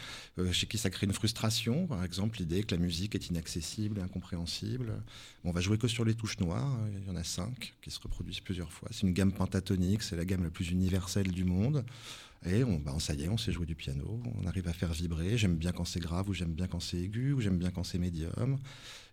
[0.51, 4.93] chez qui ça crée une frustration, par exemple l'idée que la musique est inaccessible, incompréhensible.
[5.43, 7.99] On va jouer que sur les touches noires, il y en a cinq qui se
[7.99, 8.87] reproduisent plusieurs fois.
[8.91, 11.83] C'est une gamme pentatonique, c'est la gamme la plus universelle du monde.
[12.45, 14.93] Et on, bah, ça y est, on sait jouer du piano, on arrive à faire
[14.93, 15.37] vibrer.
[15.37, 17.83] J'aime bien quand c'est grave, ou j'aime bien quand c'est aigu, ou j'aime bien quand
[17.83, 18.57] c'est médium.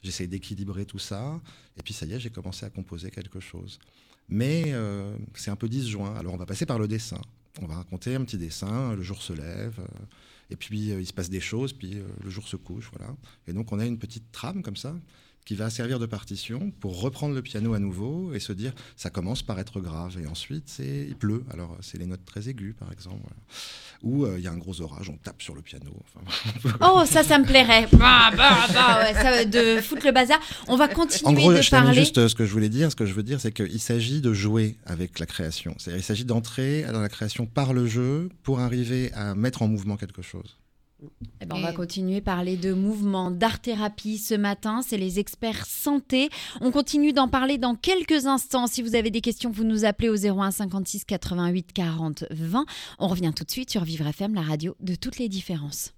[0.02, 1.40] J'essaye d'équilibrer tout ça.
[1.76, 3.78] Et puis ça y est, j'ai commencé à composer quelque chose.
[4.28, 6.14] Mais euh, c'est un peu disjoint.
[6.14, 7.20] Alors on va passer par le dessin.
[7.60, 10.04] On va raconter un petit dessin, le jour se lève, euh,
[10.50, 13.16] et puis euh, il se passe des choses, puis le jour se couche, voilà.
[13.48, 14.94] Et donc on a une petite trame comme ça
[15.46, 19.08] qui va servir de partition pour reprendre le piano à nouveau et se dire ça
[19.08, 22.74] commence par être grave et ensuite c'est il pleut alors c'est les notes très aiguës
[22.78, 23.36] par exemple voilà.
[24.02, 27.04] ou euh, il y a un gros orage on tape sur le piano enfin, Oh,
[27.06, 27.86] ça, ça me plairait.
[27.92, 30.38] Bah, bah, bah, ouais, ça, de foutre le bazar.
[30.68, 31.94] On va continuer En gros, de je parler.
[31.94, 32.90] juste euh, ce que je voulais dire.
[32.90, 35.74] Ce que je veux dire, c'est qu'il s'agit de jouer avec la création.
[35.78, 39.68] C'est-à-dire, il s'agit d'entrer dans la création par le jeu pour arriver à mettre en
[39.68, 40.56] mouvement quelque chose.
[41.40, 44.80] Eh ben, on va continuer à parler de mouvement d'art-thérapie ce matin.
[44.82, 46.30] C'est les experts santé.
[46.60, 48.66] On continue d'en parler dans quelques instants.
[48.66, 52.64] Si vous avez des questions, vous nous appelez au 01 56 88 40 20.
[52.98, 55.92] On revient tout de suite sur Vivre FM, la radio de toutes les différences.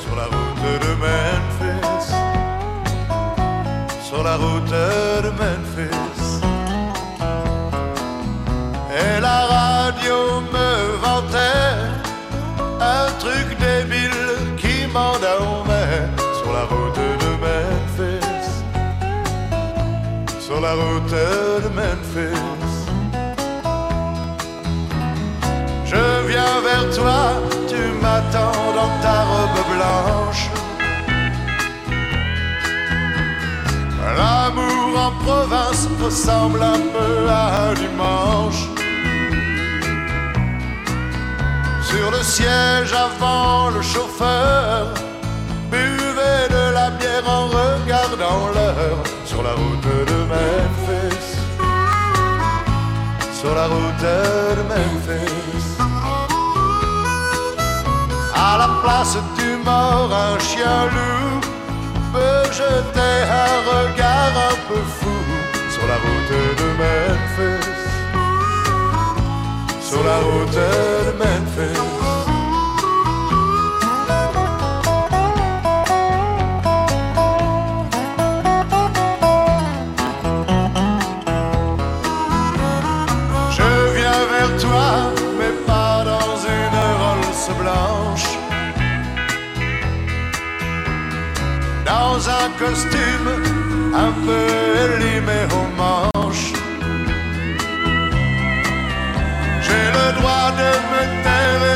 [0.00, 2.06] Sur la route de Memphis.
[4.08, 4.70] Sur la route
[5.24, 6.40] de Memphis.
[9.00, 11.78] Et la radio me vantait
[12.80, 18.62] un truc débile qui m'endormait sur la route de Memphis.
[20.40, 22.58] Sur la route de Memphis.
[25.84, 27.47] Je viens vers toi,
[29.02, 30.50] ta robe blanche.
[34.18, 38.62] L'amour en province ressemble un peu à un dimanche.
[41.82, 44.92] Sur le siège avant le chauffeur,
[45.70, 51.26] buvait de la bière en regardant l'heure sur la route de Memphis.
[53.40, 55.57] Sur la route de Memphis.
[58.50, 61.40] À la place du mort, un chien loup
[62.14, 65.18] peut jeter un regard un peu fou
[65.74, 67.68] sur la route de Memphis.
[69.82, 72.17] Sur la route de Memphis.
[92.58, 93.30] Costume
[93.94, 94.46] un peu
[94.84, 96.52] élimé aux manches.
[99.64, 101.67] J'ai le droit de me taire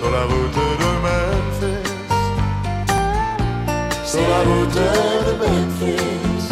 [0.00, 1.90] sur la route de Memphis,
[4.06, 4.88] sur la route de
[5.40, 6.48] Memphis,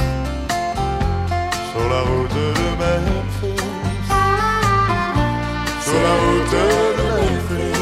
[1.73, 2.47] sur la route de
[2.83, 3.63] Memphis,
[5.83, 6.65] sur la route de
[6.99, 7.79] Memphis.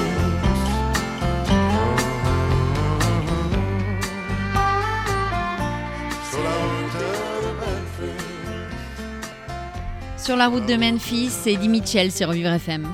[10.16, 12.87] Sur la route de Memphis, c'est Dimitri Mitchell sur Vivre FM.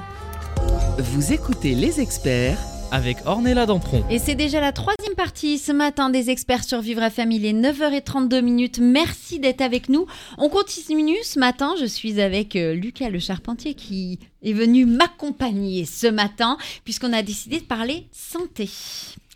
[1.13, 2.59] Vous écoutez les experts
[2.91, 4.03] Avec Ornella Dampron.
[4.09, 7.33] Et c'est déjà la troisième partie ce matin des experts sur Vivre FM.
[7.33, 8.79] Il est 9h32 minutes.
[8.79, 10.07] Merci d'être avec nous.
[10.39, 11.75] On continue ce matin.
[11.79, 17.21] Je suis avec euh, Lucas le charpentier qui est venu m'accompagner ce matin puisqu'on a
[17.21, 18.71] décidé de parler santé.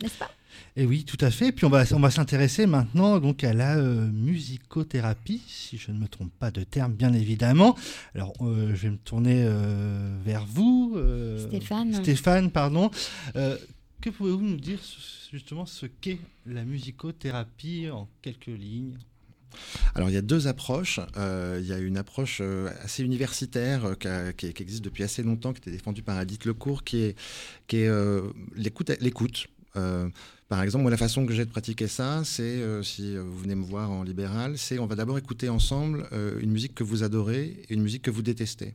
[0.03, 0.31] N'est-ce pas?
[0.79, 1.53] Et oui, tout à fait.
[1.53, 5.99] Puis on va, on va s'intéresser maintenant donc à la euh, musicothérapie, si je ne
[5.99, 7.77] me trompe pas de terme, bien évidemment.
[8.15, 11.95] Alors, euh, je vais me tourner euh, vers vous, euh, Stéphane.
[11.95, 12.91] Stéphane, pardon.
[13.37, 13.57] Euh,
[14.03, 14.79] que pouvez-vous nous dire
[15.33, 18.99] justement ce qu'est la musicothérapie en quelques lignes?
[19.95, 21.01] Alors il y a deux approches.
[21.17, 24.85] Euh, il y a une approche euh, assez universitaire euh, qui, a- qui- qui existe
[24.85, 27.17] depuis assez longtemps, qui était défendue par Edith Lecourt, qui est,
[27.67, 28.21] qui est euh,
[28.55, 28.91] l'écoute.
[29.01, 29.47] l'écoute.
[30.49, 33.39] Par exemple, moi, la façon que j'ai de pratiquer ça, c'est, euh, si euh, vous
[33.39, 36.85] venez me voir en libéral, c'est on va d'abord écouter ensemble euh, une musique que
[36.85, 38.75] vous adorez et une musique que vous détestez.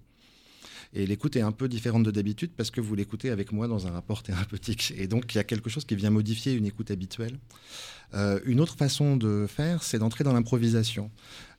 [0.94, 3.88] Et l'écoute est un peu différente de d'habitude parce que vous l'écoutez avec moi dans
[3.88, 4.94] un rapport thérapeutique.
[4.98, 7.40] Et donc, il y a quelque chose qui vient modifier une écoute habituelle.
[8.44, 11.10] Une autre façon de faire, c'est d'entrer dans l'improvisation.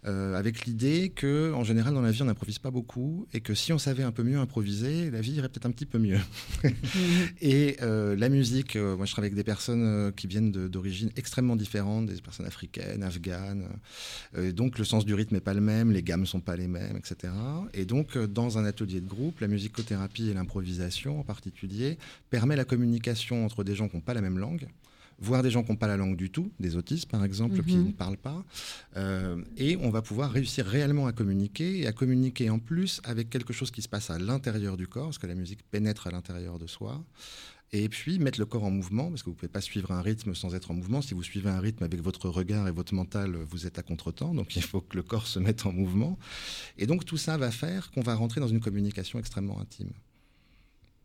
[0.04, 3.54] Euh, avec l'idée que, en général, dans la vie, on n'improvise pas beaucoup et que
[3.54, 6.18] si on savait un peu mieux improviser, la vie irait peut-être un petit peu mieux.
[7.40, 11.54] et euh, la musique, euh, moi je travaille avec des personnes qui viennent d'origines extrêmement
[11.54, 13.68] différentes, des personnes africaines, afghanes.
[14.54, 16.96] Donc le sens du rythme n'est pas le même, les gammes sont pas les mêmes,
[16.96, 17.32] etc.
[17.72, 21.96] Et donc dans un atelier de groupe, la musicothérapie et l'improvisation en particulier
[22.28, 24.66] permet la communication entre des gens qui n'ont pas la même langue
[25.22, 27.76] voire des gens qui n'ont pas la langue du tout, des autistes par exemple, qui
[27.76, 27.86] Mhm.
[27.86, 28.44] ne parlent pas.
[28.96, 33.30] Euh, et on va pouvoir réussir réellement à communiquer et à communiquer en plus avec
[33.30, 36.10] quelque chose qui se passe à l'intérieur du corps, parce que la musique pénètre à
[36.10, 37.02] l'intérieur de soi.
[37.74, 40.02] Et puis mettre le corps en mouvement, parce que vous ne pouvez pas suivre un
[40.02, 41.00] rythme sans être en mouvement.
[41.00, 44.34] Si vous suivez un rythme avec votre regard et votre mental, vous êtes à contretemps.
[44.34, 46.18] Donc il faut que le corps se mette en mouvement.
[46.76, 49.90] Et donc tout ça va faire qu'on va rentrer dans une communication extrêmement intime.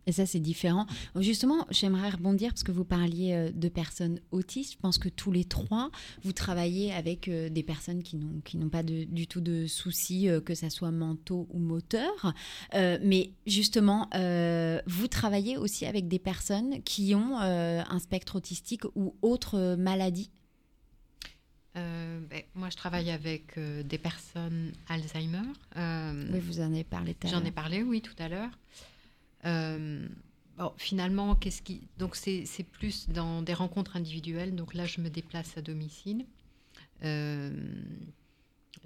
[0.07, 0.87] Et ça, c'est différent.
[1.17, 4.73] Justement, j'aimerais rebondir parce que vous parliez euh, de personnes autistes.
[4.73, 5.91] Je pense que tous les trois,
[6.23, 9.67] vous travaillez avec euh, des personnes qui n'ont, qui n'ont pas de- du tout de
[9.67, 12.33] soucis, euh, que ça soit mentaux ou moteurs.
[12.73, 18.37] Euh, mais justement, euh, vous travaillez aussi avec des personnes qui ont euh, un spectre
[18.37, 20.31] autistique ou autre maladie.
[21.75, 25.41] Euh, ben, moi, je travaille avec euh, des personnes Alzheimer.
[25.75, 28.49] Euh, Oui, vous en avez parlé tout à J'en ai parlé, oui, tout à l'heure.
[29.47, 30.07] Euh,
[30.77, 31.37] finalement,
[31.97, 34.55] donc c'est plus dans des rencontres individuelles.
[34.55, 36.25] Donc là, je me déplace à domicile.
[37.03, 37.51] Euh,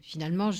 [0.02, 0.52] finalement,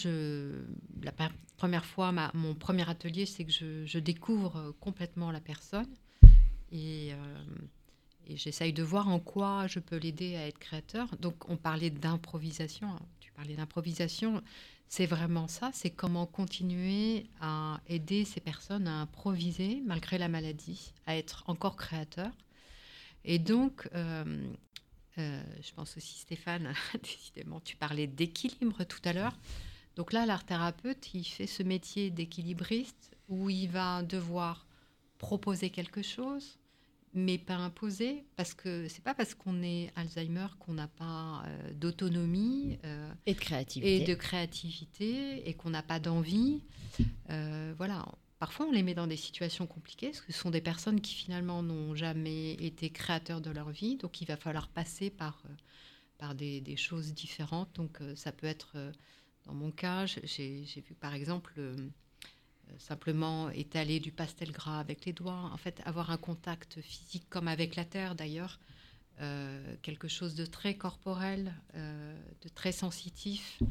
[1.04, 1.12] la
[1.58, 5.88] première fois, mon premier atelier, c'est que je, découvre euh, complètement la personne
[6.72, 7.18] et, euh,
[8.28, 11.16] et j'essaye de voir en quoi je peux l'aider à être créateur.
[11.18, 12.88] Donc, on parlait d'improvisation.
[12.88, 13.02] hein.
[13.20, 14.42] Tu parlais d'improvisation.
[14.94, 20.92] C'est vraiment ça, c'est comment continuer à aider ces personnes à improviser malgré la maladie,
[21.06, 22.30] à être encore créateur.
[23.24, 24.52] Et donc, euh,
[25.18, 26.74] euh, je pense aussi Stéphane,
[27.04, 29.40] décidément, tu parlais d'équilibre tout à l'heure.
[29.96, 34.68] Donc là, l'art thérapeute, il fait ce métier d'équilibriste où il va devoir
[35.20, 36.60] proposer quelque chose,
[37.14, 41.74] mais pas imposer, parce que c'est pas parce qu'on est Alzheimer qu'on n'a pas euh,
[41.74, 42.78] d'autonomie.
[42.86, 44.02] euh, Et de créativité.
[44.02, 46.62] et de créativité et qu'on n'a pas d'envie.
[47.30, 48.06] Euh, voilà.
[48.40, 51.14] Parfois, on les met dans des situations compliquées parce que ce sont des personnes qui
[51.14, 53.98] finalement n'ont jamais été créateurs de leur vie.
[53.98, 55.44] Donc, il va falloir passer par,
[56.18, 57.76] par des, des choses différentes.
[57.76, 58.78] Donc, ça peut être,
[59.46, 61.54] dans mon cas, j'ai vu par exemple
[62.78, 65.50] simplement étaler du pastel gras avec les doigts.
[65.54, 68.60] En fait, avoir un contact physique comme avec la terre d'ailleurs.
[69.20, 73.62] Euh, quelque chose de très corporel, euh, de très sensitif,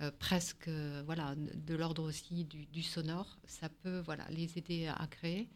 [0.00, 3.38] euh, presque euh, voilà, de l'ordre aussi du, sonore.
[3.46, 5.48] Ça peut voilà, les aider à, créer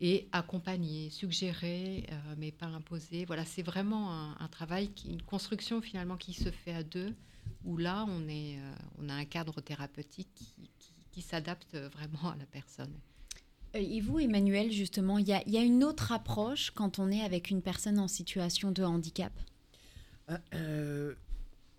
[0.00, 3.24] et accompagner, suggérer, euh, mais pas imposer.
[3.24, 7.14] Voilà, c'est vraiment un, travail, une construction finalement qui se fait à deux,
[7.64, 10.70] où là, on, est, euh, on a un cadre thérapeutique qui-
[11.12, 12.92] qui s'adapte vraiment à la personne.
[13.76, 16.98] Euh, Et vous, Emmanuel, justement, il y a, il y a une autre approche quand
[16.98, 19.32] on est avec une personne en situation de handicap?
[20.30, 21.14] Euh, euh,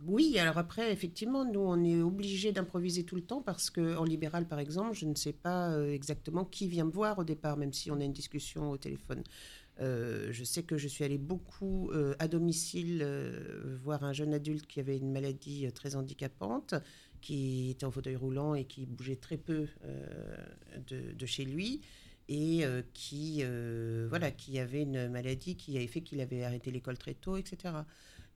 [0.06, 4.04] oui, alors après, effectivement, nous, on est obligé d'improviser tout le temps parce que en
[4.04, 7.74] libéral, par exemple, je ne sais pas exactement qui vient me voir au départ, même
[7.74, 9.24] si on a une discussion au téléphone.
[9.80, 14.34] Euh, je sais que je suis allée beaucoup euh, à domicile euh, voir un jeune
[14.34, 16.76] adulte qui avait une maladie très handicapante,
[17.24, 20.36] qui était en fauteuil roulant et qui bougeait très peu euh,
[21.18, 21.80] de, chez lui
[22.28, 26.70] et euh, qui, euh, voilà, qui avait une maladie qui avait fait qu'il avait arrêté
[26.70, 27.76] l'école très tôt, etc.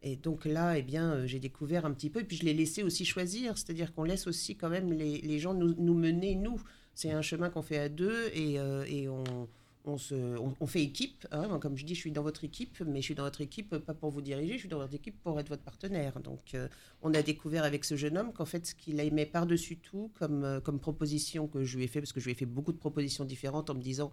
[0.04, 2.82] Et donc là, eh bien, j'ai découvert un petit peu, et puis je l'ai laissé
[2.82, 6.62] aussi choisir, c'est-à-dire qu'on laisse aussi quand même les, les gens nous, nous mener, nous.
[6.94, 9.50] C'est un chemin qu'on fait à deux, et, et on,
[9.88, 11.26] on, se, on, on fait équipe.
[11.32, 11.60] hein.
[11.60, 13.94] Comme je dis, je suis dans votre équipe, mais je suis dans votre équipe pas
[13.94, 16.20] pour vous diriger, je suis dans votre équipe pour être votre partenaire.
[16.20, 16.68] Donc euh,
[17.02, 20.44] on a découvert avec ce jeune homme qu'en fait, ce qu'il aimait par-dessus tout comme,
[20.44, 22.74] euh, comme proposition que je lui ai fait, parce que je lui ai fait beaucoup
[22.74, 24.12] de propositions différentes en me disant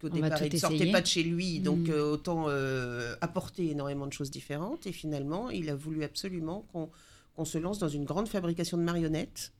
[0.00, 1.90] qu'au départ, il ne sortait pas de chez lui, donc Mm.
[1.90, 4.86] euh, autant euh, apporter énormément de choses différentes.
[4.86, 6.90] Et finalement, il a voulu absolument qu'on
[7.34, 9.52] qu'on se lance dans une grande fabrication de marionnettes.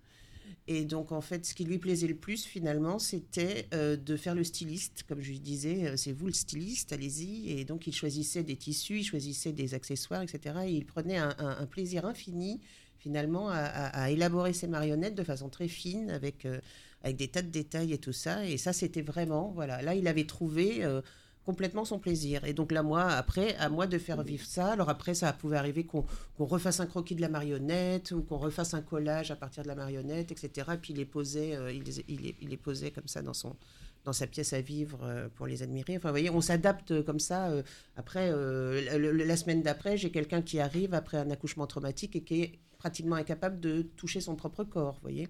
[0.71, 4.35] Et donc, en fait, ce qui lui plaisait le plus, finalement, c'était euh, de faire
[4.35, 5.03] le styliste.
[5.09, 7.51] Comme je lui disais, euh, c'est vous le styliste, allez-y.
[7.51, 10.57] Et donc, il choisissait des tissus, il choisissait des accessoires, etc.
[10.67, 12.61] Et il prenait un, plaisir infini,
[12.99, 16.61] finalement, à, élaborer ses marionnettes de façon très fine, avec, euh,
[17.03, 18.45] avec des tas de détails et tout ça.
[18.45, 20.85] Et ça, c'était vraiment, voilà, là, il avait trouvé
[21.49, 22.45] complètement son plaisir.
[22.45, 24.67] Et donc là, moi, après, à moi de faire vivre ça.
[24.73, 26.05] Alors après, ça pouvait arriver qu'on
[26.39, 29.75] refasse un croquis de la marionnette ou qu'on refasse un collage à partir de la
[29.75, 30.73] marionnette, etc.
[30.75, 31.85] Et puis il les posait, euh, il,
[32.43, 32.59] il
[32.93, 33.57] comme ça dans son
[34.05, 35.97] dans sa pièce à vivre euh, pour les admirer.
[35.97, 37.49] Enfin, vous voyez, on s'adapte euh, comme ça.
[37.49, 37.63] euh,
[37.97, 42.43] après, le- la semaine d'après, j'ai quelqu'un qui arrive après un accouchement traumatique et qui
[42.43, 45.29] est pratiquement incapable de toucher son propre corps, vous voyez.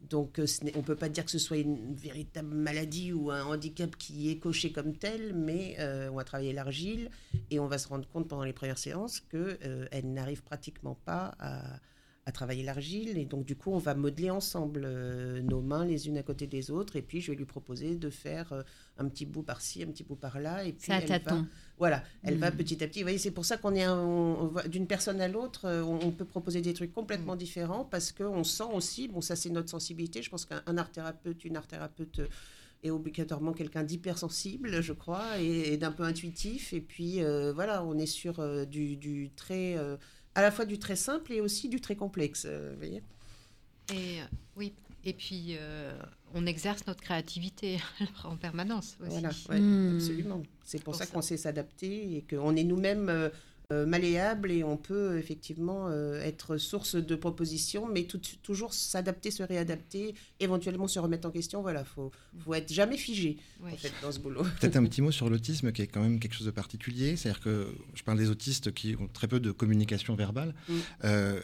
[0.00, 3.44] Donc, euh, on ne peut pas dire que ce soit une véritable maladie ou un
[3.44, 7.10] handicap qui est coché comme tel, mais euh, on va travailler l'argile
[7.50, 11.62] et on va se rendre compte pendant les premières séances qu'elle n'arrive pratiquement pas à,
[12.28, 13.16] à travailler l'argile.
[13.16, 16.46] Et donc, du coup, on va modeler ensemble euh, nos mains les unes à côté
[16.46, 16.96] des autres.
[16.96, 18.62] Et puis, je vais lui proposer de faire euh,
[18.98, 20.64] un petit bout par-ci, un petit bout par-là.
[20.64, 21.46] Et puis, à elle va-
[21.78, 22.56] voilà, elle va Mm.
[22.56, 23.00] petit à petit.
[23.00, 26.24] Vous voyez, c'est pour ça qu'on est d'une personne à l'autre, euh, on, on peut
[26.26, 30.20] proposer des trucs complètement différents parce qu'on sent aussi, bon, ça c'est notre sensibilité.
[30.22, 32.20] Je pense qu'un un art thérapeute, une art thérapeute
[32.84, 36.72] est obligatoirement quelqu'un d'hypersensible, je crois, et, et d'un peu intuitif.
[36.72, 38.34] Et puis euh, voilà, on est sur
[38.66, 39.76] du, du très,
[40.38, 42.44] à la fois du très simple et aussi du très complexe.
[42.48, 43.02] euh, vous voyez
[43.92, 44.24] Et euh,
[44.56, 44.72] oui,
[45.04, 45.92] et puis euh,
[46.32, 47.78] on exerce notre créativité
[48.24, 49.10] en permanence aussi.
[49.10, 49.94] Voilà, ouais, Mm.
[49.96, 50.42] absolument.
[50.64, 51.12] C'est pour, Pour ça, ça.
[51.12, 53.30] qu'on sait s'adapter et qu'on est nous-mêmes
[53.70, 59.30] euh, malléables et on peut effectivement euh, être source de propositions, mais tout- toujours s'adapter,
[59.30, 61.60] se réadapter, éventuellement se remettre en question.
[61.60, 63.72] Voilà, faut, faut être jamais figé Oui.
[63.74, 64.42] en fait dans ce boulot.
[64.60, 67.16] Peut-être un petit mot sur l'autisme qui est quand même quelque chose de particulier.
[67.16, 70.54] C'est-à-dire que je parle des autistes qui ont très peu de communication verbale.
[70.66, 70.74] Mm.
[71.04, 71.40] Euh,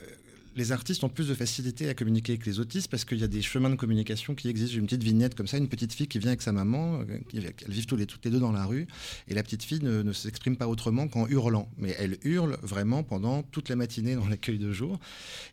[0.56, 3.28] les artistes ont plus de facilité à communiquer avec les autistes parce qu'il y a
[3.28, 4.76] des chemins de communication qui existent.
[4.76, 7.52] Une petite vignette comme ça, une petite fille qui vient avec sa maman, euh, elles
[7.68, 8.86] vivent tous les, toutes les deux dans la rue,
[9.28, 11.68] et la petite fille ne, ne s'exprime pas autrement qu'en hurlant.
[11.78, 14.98] Mais elle hurle vraiment pendant toute la matinée dans l'accueil de jour.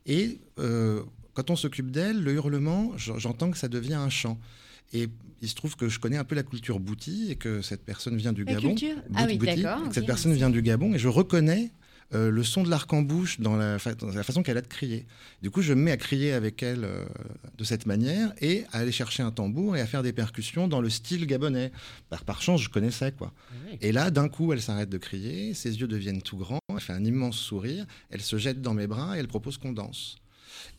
[0.05, 1.01] Et euh,
[1.33, 4.39] quand on s'occupe d'elle, le hurlement, j'entends que ça devient un chant.
[4.93, 5.07] Et
[5.41, 8.17] il se trouve que je connais un peu la culture bouti et que cette personne
[8.17, 8.75] vient du La Gabon.
[8.75, 8.97] culture?
[9.15, 10.39] Ah oui, d'accord, cette personne merci.
[10.39, 11.71] vient du Gabon et je reconnais
[12.13, 15.05] euh, le son de l'arc-en-bouche dans la, fa- dans la façon qu'elle a de crier.
[15.41, 17.05] Du coup, je me mets à crier avec elle euh,
[17.57, 20.81] de cette manière et à aller chercher un tambour et à faire des percussions dans
[20.81, 21.71] le style gabonais.
[22.09, 23.33] Par, par chance, je connaissais quoi.
[23.81, 26.93] Et là, d'un coup, elle s'arrête de crier, ses yeux deviennent tout grands, elle fait
[26.93, 30.17] un immense sourire, elle se jette dans mes bras et elle propose qu'on danse.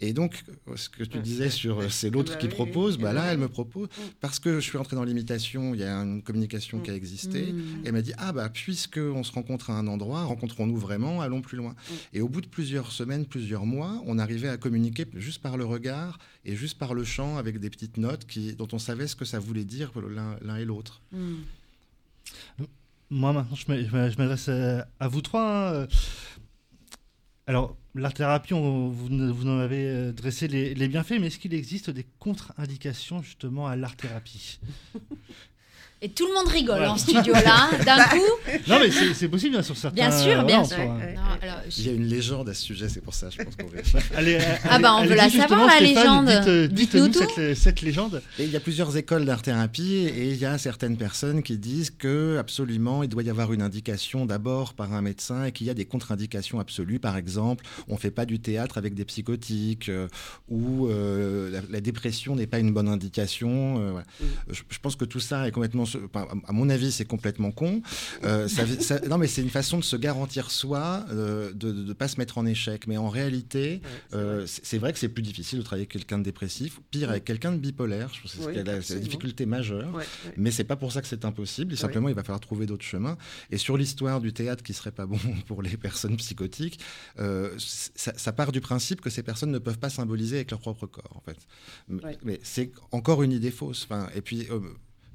[0.00, 0.42] Et donc,
[0.76, 3.02] ce que tu Ah, disais sur euh, c'est l'autre bah qui oui, propose, oui.
[3.02, 3.88] bah là, elle me propose.
[4.20, 6.82] Parce que je suis entré dans l'imitation, il y a une communication Mm.
[6.82, 7.52] qui a existé.
[7.52, 7.62] Mm.
[7.84, 11.40] Elle m'a dit Ah, bah, puisque on se rencontre à un endroit, rencontrons-nous vraiment, allons
[11.40, 11.70] plus loin.
[11.72, 11.94] Mm.
[12.14, 15.64] Et au bout de plusieurs semaines, plusieurs mois, on arrivait à communiquer juste par le
[15.64, 19.16] regard et juste par le chant avec des petites notes qui, dont on savait ce
[19.16, 19.92] que ça voulait dire
[20.42, 21.00] l'un et l'autre.
[21.12, 21.34] Mm.
[23.10, 25.82] Moi, maintenant, je m'a- je m'a- je m'adresse à, à vous trois.
[25.82, 25.86] hein.
[27.47, 31.55] Alors, l'art-thérapie, on- vous, vous en avez euh, dressé les, les bienfaits, mais est-ce qu'il
[31.55, 34.61] existe des contre-indications justement à l'art-thérapie
[36.05, 38.18] Et tout le monde rigole en studio là, d'un coup.
[38.68, 39.94] Non, mais c'est c'est possible, bien sûr, certains.
[39.94, 40.76] Bien sûr, bien sûr.
[40.76, 43.28] pourra- Ouais, Non, alors, Il y a une légende à ce sujet, c'est pour ça,
[43.30, 44.00] je pense qu'on va.
[44.16, 44.38] Allez,
[44.68, 46.26] Ah bah, on veut la savoir, la Stéphane, légende.
[46.26, 48.20] dites, euh, Dites-nous cette, cette légende.
[48.40, 51.90] Et il y a plusieurs écoles d'art-thérapie et il y a certaines personnes qui disent
[51.90, 55.70] que absolument il doit y avoir une indication d'abord par un médecin et qu'il y
[55.70, 56.98] a des contre-indications absolues.
[56.98, 60.09] Par exemple, on ne fait pas du théâtre avec des psychotiques euh,
[60.48, 63.78] ou euh, la, la dépression n'est pas une bonne indication.
[63.80, 64.07] euh, voilà.
[64.50, 65.84] je, je pense que tout ça est complètement,
[66.49, 67.82] à mon avis, c'est complètement con.
[68.24, 71.93] Euh, ça- ça- non, mais c'est une façon de se garantir soi, euh, de ne
[71.93, 72.86] pas se mettre en échec.
[72.86, 73.80] Mais en réalité,
[74.14, 77.24] euh, c'est vrai que c'est plus difficile de travailler avec quelqu'un de dépressif, pire avec
[77.24, 78.11] quelqu'un de bipolaire.
[78.14, 79.90] Je pense que c'est Oui, la- difficulté majeure.
[79.95, 80.34] Ouais, ouais.
[80.36, 81.76] Mais c'est pas pour ça que c'est impossible.
[81.76, 83.16] Simplement, il va falloir trouver d'autres chemins.
[83.51, 86.78] Et sur l'histoire du théâtre qui serait pas bon pour les personnes psychotiques,
[87.59, 90.86] ça, ça part du principe que ces personnes ne peuvent pas symboliser avec leur propre
[90.86, 91.38] corps, en fait.
[92.22, 93.84] Mais, c'est encore une idée fausse.
[93.84, 94.47] Enfin, et puis.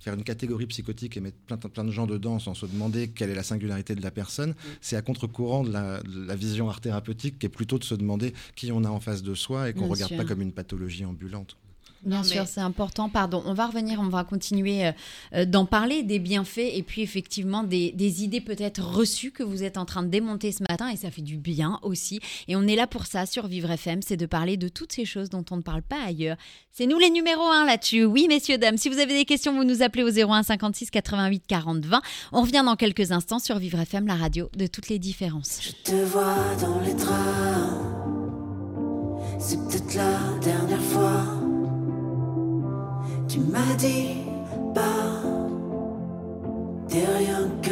[0.07, 3.29] Faire une catégorie psychotique et mettre plein, plein de gens dedans sans se demander quelle
[3.29, 6.79] est la singularité de la personne, c'est à contre-courant de la, de la vision art
[6.79, 9.73] thérapeutique qui est plutôt de se demander qui on a en face de soi et
[9.73, 10.17] qu'on Bien regarde sûr.
[10.17, 11.57] pas comme une pathologie ambulante.
[12.03, 13.09] Bien Non, sûr, mais- c'est important.
[13.09, 14.91] Pardon, on va revenir, on va continuer euh,
[15.33, 19.63] euh, d'en parler des bienfaits et puis effectivement des, des idées peut-être reçues que vous
[19.63, 22.19] êtes en train de démonter ce matin et ça fait du bien aussi.
[22.47, 25.05] Et on est là pour ça sur Vivre FM, c'est de parler de toutes ces
[25.05, 26.37] choses dont on ne parle pas ailleurs.
[26.71, 28.05] C'est nous les numéros 1 là-dessus.
[28.05, 31.43] Oui, messieurs, dames, si vous avez des questions, vous nous appelez au 01 56 88
[31.47, 32.01] 40 20.
[32.31, 35.59] On revient dans quelques instants sur Vivre FM, la radio de toutes les différences.
[35.61, 37.73] Je te vois dans les draps.
[39.39, 41.23] C'est peut-être la dernière fois.
[43.27, 44.19] Tu m'as dit,
[44.73, 44.81] bah,
[46.87, 47.66] t'es rien qu'un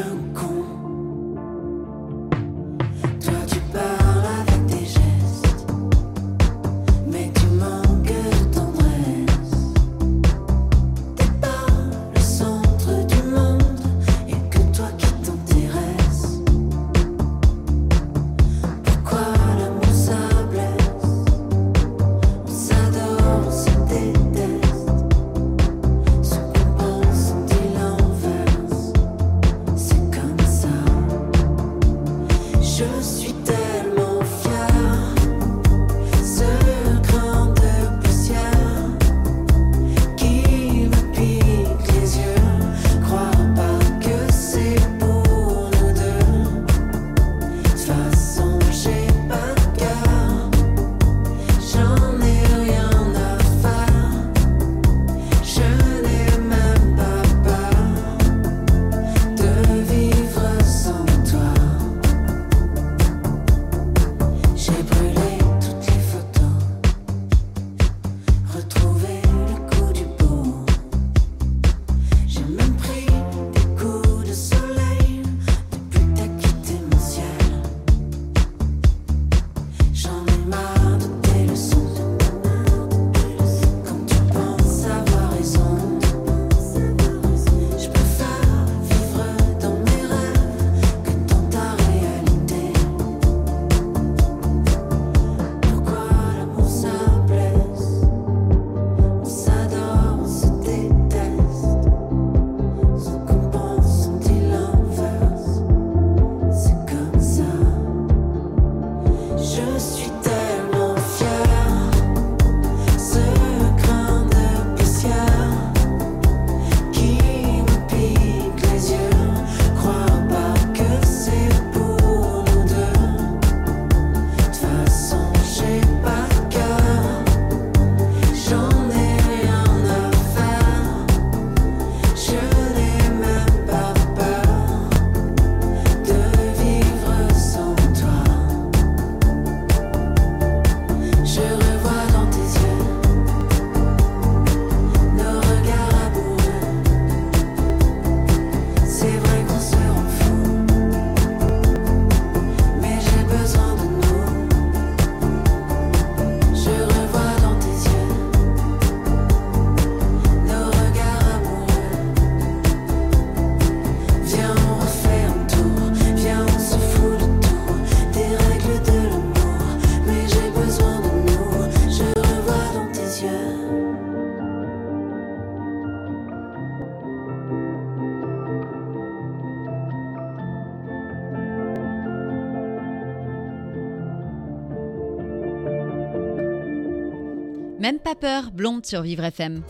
[188.16, 189.62] pas peur, blonde sur Vivre FM.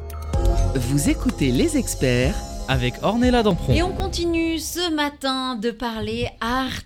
[0.76, 2.36] Vous écoutez les experts
[2.68, 3.74] avec Ornella Dampron.
[3.74, 6.28] Et on continue ce matin de parler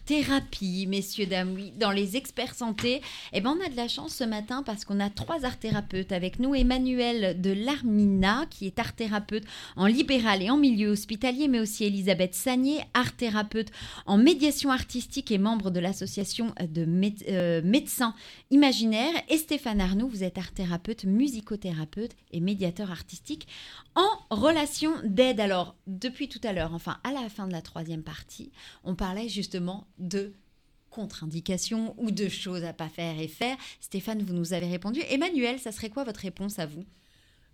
[0.09, 3.01] art-thérapie, messieurs, dames, oui, dans les experts santé.
[3.31, 6.39] Eh ben, on a de la chance ce matin parce qu'on a trois art-thérapeutes avec
[6.39, 6.55] nous.
[6.55, 9.43] Emmanuel de Larmina, qui est art-thérapeute
[9.75, 13.69] en libéral et en milieu hospitalier, mais aussi Elisabeth Sagné, art-thérapeute
[14.07, 16.87] en médiation artistique et membre de l'association de
[17.29, 18.15] euh, médecins
[18.49, 19.13] imaginaires.
[19.29, 23.47] Et Stéphane Arnoux, vous êtes art-thérapeute, musicothérapeute et médiateur artistique
[23.95, 25.39] en relation d'aide.
[25.39, 28.51] Alors, depuis tout à l'heure, enfin à la fin de la troisième partie,
[28.83, 30.33] on parlait justement de
[30.89, 33.57] contre-indications ou de choses à pas faire et faire.
[33.79, 35.01] Stéphane, vous nous avez répondu.
[35.09, 36.85] Emmanuel, ça serait quoi votre réponse à vous?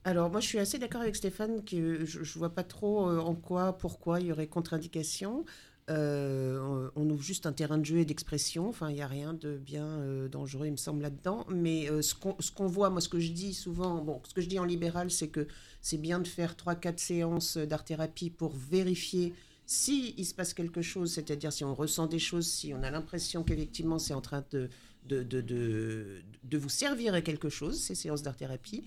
[0.06, 3.20] Alors moi je suis assez d'accord avec Stéphane que je ne vois pas trop euh,
[3.20, 5.46] en quoi, pourquoi il y aurait contre-indication.
[5.90, 8.70] Euh, on, nous juste un terrain de jeu et d'expression.
[8.70, 11.46] Enfin, il n'y a rien de bien euh, dangereux, il me semble, là-dedans.
[11.50, 14.42] Mais ce qu'on ce qu'on voit, moi, ce que je dis souvent, bon, ce que
[14.42, 15.48] je dis en libéral, c'est que
[15.82, 19.34] c'est bien de faire 3-4 séances d'art-thérapie pour vérifier
[19.66, 22.92] si il se passe quelque chose, c'est-à-dire si on ressent des choses, si on a
[22.92, 24.70] l'impression qu'effectivement c'est en train de,
[25.08, 28.84] de, de, de, vous servir à quelque chose, ces séances d'art-thérapie,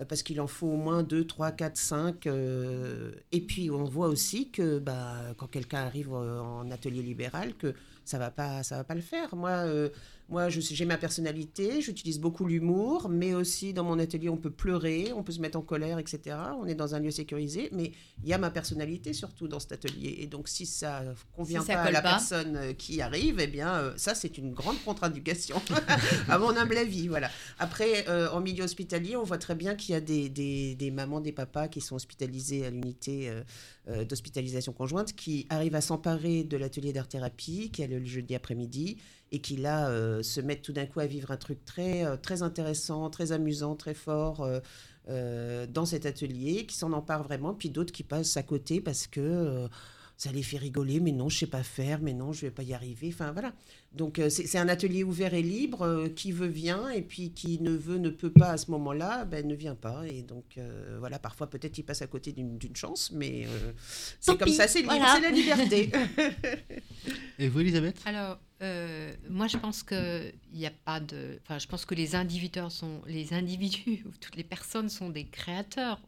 [0.00, 2.26] euh, parce qu'il en faut au moins 2, 3, 4, 5.
[2.26, 7.74] et puis on voit aussi que bah, quand quelqu'un arrive euh, en atelier libéral, que
[8.04, 9.34] ça va pas, ça va pas le faire.
[9.34, 9.88] Moi, euh,
[10.28, 15.12] moi, j'ai ma personnalité, j'utilise beaucoup l'humour, mais aussi dans mon atelier, on peut pleurer,
[15.14, 16.36] on peut se mettre en colère, etc.
[16.58, 17.92] On est dans un lieu sécurisé, mais
[18.22, 20.16] il y a ma personnalité surtout dans cet atelier.
[20.20, 21.02] Et donc, si ça
[21.36, 22.10] convient Si ça pas à la pas.
[22.12, 25.60] personne euh, qui arrive, eh bien, euh, ça, c'est une grande contre-indication,
[26.28, 27.08] à mon humble avis.
[27.08, 27.30] Voilà.
[27.58, 30.90] Après, euh, en milieu hospitalier, on voit très bien qu'il y a des, des, des
[30.90, 33.30] mamans, des papas qui sont hospitalisés à l'unité
[33.88, 38.32] euh, d'hospitalisation conjointe, qui arrivent à s'emparer de l'atelier d'art-thérapie, qui a lieu le jeudi
[38.36, 38.96] après-midi,
[39.32, 42.16] et qui là euh, se mettent tout d'un coup à vivre un truc très, euh,
[42.16, 44.42] très intéressant, très amusant, très fort.
[44.42, 44.60] euh,
[45.08, 49.08] euh, dans cet atelier, qui s'en emparent vraiment, puis d'autres qui passent à côté parce
[49.08, 49.66] que euh,
[50.16, 52.62] ça les fait rigoler, mais non, je sais pas faire, mais non, je vais pas
[52.62, 53.08] y arriver.
[53.12, 53.52] Enfin voilà.
[53.92, 55.82] Donc euh, c'est c'est un atelier ouvert et libre.
[55.82, 59.24] euh, qui veut vient, et puis qui ne veut, ne peut pas à ce moment-là,
[59.24, 60.04] ben, ne vient pas.
[60.06, 63.72] Et donc euh, voilà, parfois peut-être il passe à côté d'une d'une chance, mais euh,
[63.72, 65.14] Tant c'est comme pis, ça, c'est libre, voilà.
[65.16, 65.90] c'est la liberté.
[67.40, 68.00] Et vous, Elisabeth?
[68.04, 71.38] Alors, euh, moi, je pense que il a pas de.
[71.42, 75.24] Enfin, je pense que les individus sont les individus, ou toutes les personnes sont des
[75.26, 76.00] créateurs.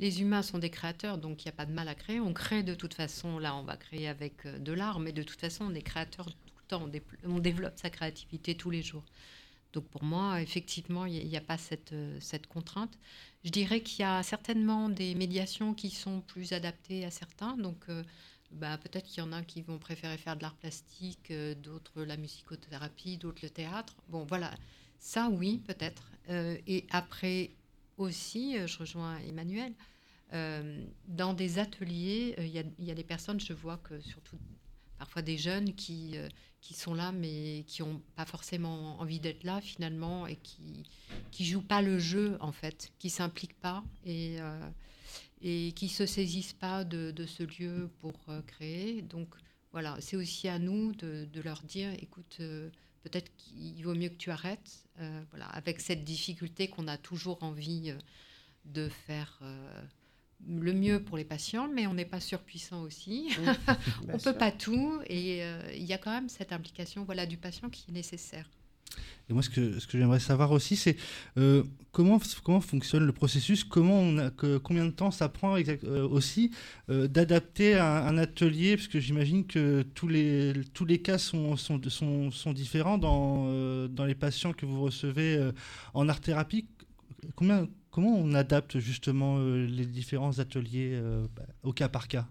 [0.00, 2.18] Les humains sont des créateurs, donc il n'y a pas de mal à créer.
[2.20, 3.38] On crée de toute façon.
[3.38, 6.26] Là, on va créer avec euh, de l'art, mais de toute façon, on est créateur
[6.26, 6.82] tout le temps.
[6.84, 9.04] On, dé- on développe sa créativité tous les jours.
[9.72, 12.98] Donc pour moi, effectivement, il n'y a, pas cette, euh, cette contrainte.
[13.44, 17.56] Je dirais qu'il y a certainement des médiations qui sont plus adaptées à certains.
[17.56, 17.88] Donc
[18.52, 22.02] bah, peut-être qu'il y en a qui vont préférer faire de l'art plastique, euh, d'autres
[22.02, 23.94] la musicothérapie, d'autres le théâtre.
[24.08, 24.52] Bon, voilà,
[24.98, 26.10] ça oui, peut-être.
[26.28, 27.50] Euh, et après
[27.96, 29.72] aussi, euh, je rejoins Emmanuel,
[31.08, 34.38] dans des ateliers, il y, y a des personnes, je vois que surtout
[34.98, 36.16] parfois des jeunes qui,
[36.62, 40.84] qui sont là, mais qui n'ont pas forcément envie d'être là finalement et qui
[41.30, 44.38] qui jouent pas le jeu en fait, qui s'impliquent pas et
[45.42, 49.02] et qui se saisissent pas de, de ce lieu pour euh, créer.
[49.02, 49.28] Donc
[49.72, 52.70] voilà, c'est aussi à nous de, de leur dire, écoute, euh,
[53.02, 54.84] peut-être qu'il vaut mieux que tu arrêtes.
[55.00, 57.92] euh, voilà, avec cette difficulté qu'on a toujours envie
[58.64, 59.40] de faire.
[60.46, 63.30] le mieux pour les patients, mais on n'est pas surpuissant aussi.
[64.08, 67.36] on peut pas tout, et euh, il y a quand même cette implication, voilà, du
[67.36, 68.48] patient qui est nécessaire.
[69.28, 70.96] Et moi, ce que, ce que j'aimerais savoir aussi, c'est
[71.38, 71.62] euh,
[71.92, 75.84] comment, comment fonctionne le processus, comment on a, que, combien de temps ça prend exact,
[75.84, 76.50] euh, aussi
[76.90, 81.56] euh, d'adapter un, un atelier, parce que j'imagine que tous les, tous les cas sont,
[81.56, 85.50] sont, sont, sont différents dans, dans les patients que vous recevez
[85.94, 86.66] en art-thérapie.
[87.36, 91.00] Combien, comment on adapte justement les différents ateliers
[91.62, 92.26] au cas par cas?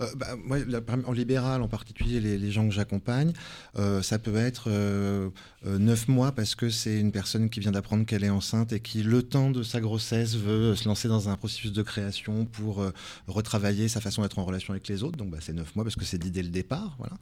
[0.00, 0.58] Euh, bah, moi,
[1.06, 3.32] en libéral, en particulier les, gens que j'accompagne,
[3.76, 5.30] euh, ça peut être euh,
[5.64, 9.02] neuf mois parce que c'est une personne qui vient d'apprendre qu'elle est enceinte et qui,
[9.02, 12.84] le temps de sa grossesse, veut se lancer dans un processus de création pour
[13.26, 15.16] retravailler sa façon d'être en relation avec les autres.
[15.16, 16.96] Donc, bah, c'est neuf mois parce que c'est dit le départ.
[16.98, 17.16] Voilà.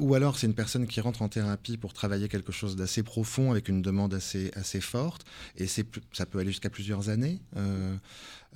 [0.00, 3.52] Ou alors, c'est une personne qui rentre en thérapie pour travailler quelque chose d'assez profond
[3.52, 5.24] avec une demande assez, forte.
[5.56, 7.40] Et ça peut aller jusqu'à plusieurs années.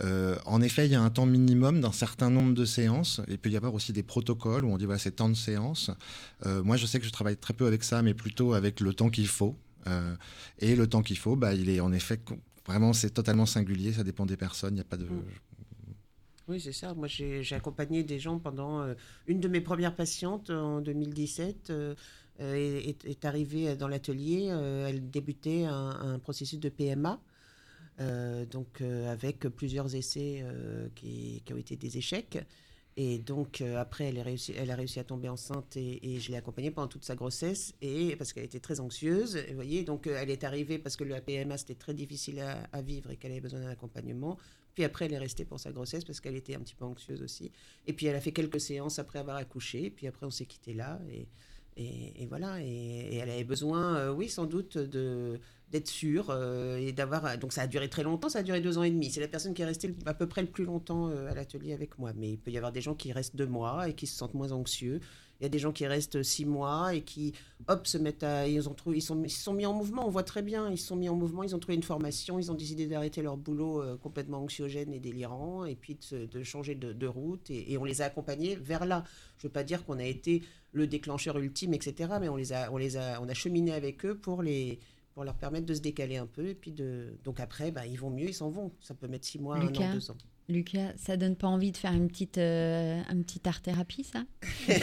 [0.01, 3.20] Euh, en effet, il y a un temps minimum d'un certain nombre de séances.
[3.28, 5.90] Il peut y avoir aussi des protocoles où on dit voilà, c'est tant de séances.
[6.47, 8.95] Euh, moi, je sais que je travaille très peu avec ça, mais plutôt avec le
[8.95, 9.57] temps qu'il faut.
[9.86, 10.14] Euh,
[10.61, 12.20] et le temps qu'il faut, bah, il est en effet
[12.66, 13.93] vraiment, c'est totalement singulier.
[13.93, 14.72] Ça dépend des personnes.
[14.72, 15.05] Il n'y a pas de.
[15.07, 15.22] Mm.
[16.49, 16.95] Oui, c'est ça.
[16.95, 18.84] Moi, j'ai accompagné des gens pendant.
[19.26, 21.95] une de mes premières patientes en 2017 euh,
[22.40, 24.47] euh, est, est- arrivée dans l'atelier.
[24.47, 27.20] elle débutait un, un processus de PMA.
[28.01, 32.38] Euh, donc euh, avec plusieurs essais euh, qui, ont été des échecs.
[32.99, 37.07] Et donc après, elle, a réussi à tomber enceinte et, je l'ai accompagnée pendant toute
[37.07, 39.38] sa grossesse et parce qu'elle était très anxieuse.
[39.49, 43.11] Vous voyez, donc elle est arrivée parce que le PMA c'était très difficile à, vivre
[43.11, 44.36] et qu'elle avait besoin d'un accompagnement.
[44.74, 47.22] Puis après, elle est restée pour sa grossesse parce qu'elle était un petit peu anxieuse
[47.22, 47.51] aussi.
[47.86, 49.88] Et puis elle a fait quelques séances après avoir accouché.
[49.88, 51.01] Puis après, on s'est quitté là.
[51.11, 51.28] Et,
[51.77, 52.61] et, voilà.
[52.61, 57.39] Et, elle avait besoin, euh, oui, sans doute, de d'être sûre euh, et d'avoir.
[57.39, 58.29] Donc ça a duré très longtemps.
[58.29, 59.11] Ça a duré deux ans et demi.
[59.11, 61.73] C'est la personne qui est restée à peu près le plus longtemps euh, à l'atelier
[61.73, 62.12] avec moi.
[62.14, 64.35] Mais il peut y avoir des gens qui restent deux mois et qui se sentent
[64.35, 65.01] moins anxieux
[65.43, 67.32] Il y a des gens qui restent six mois et qui,
[67.66, 68.47] hop, se mettent à.
[68.47, 70.70] Ils, ont trouvé, ils, sont, ils se sont mis en mouvement, on voit très bien.
[70.70, 73.22] Ils se sont mis en mouvement, ils ont trouvé une formation, ils ont décidé d'arrêter
[73.22, 77.51] leur boulot euh, complètement anxiogène et délirant, et puis de, changer de, de route.
[77.51, 79.03] Et, et on les a accompagnés vers là.
[79.38, 82.53] Je ne veux pas dire qu'on a été le déclencheur ultime, etc., mais on, les
[82.53, 84.78] a, on, les a, on a cheminé avec eux pour les
[85.14, 87.99] pour leur permettre de se décaler un peu et puis de donc après bah, ils
[87.99, 90.16] vont mieux ils s'en vont ça peut mettre six mois un an deux ans
[90.49, 94.20] Lucas, ça donne pas envie de faire une petite, euh, un petit art thérapie, ça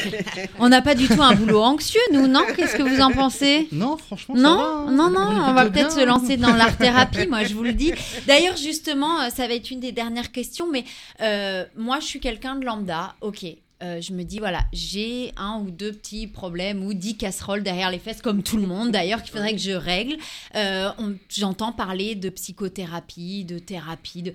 [0.60, 2.44] On n'a pas du tout un boulot anxieux, nous, non?
[2.56, 3.68] Qu'est-ce que vous en pensez?
[3.72, 4.92] Non, franchement, ça Non, va, hein.
[4.92, 7.92] non, non, on va peut-être se lancer dans l'art thérapie, moi je vous le dis.
[8.26, 10.86] D'ailleurs, justement, euh, ça va être une des dernières questions, mais
[11.22, 13.46] euh, moi je suis quelqu'un de lambda, ok.
[13.82, 17.90] Euh, je me dis, voilà, j'ai un ou deux petits problèmes ou dix casseroles derrière
[17.90, 20.18] les fesses, comme tout le monde d'ailleurs, qu'il faudrait que je règle.
[20.56, 20.90] Euh,
[21.30, 24.24] J'entends parler de psychothérapie, de thérapie.
[24.24, 24.34] De...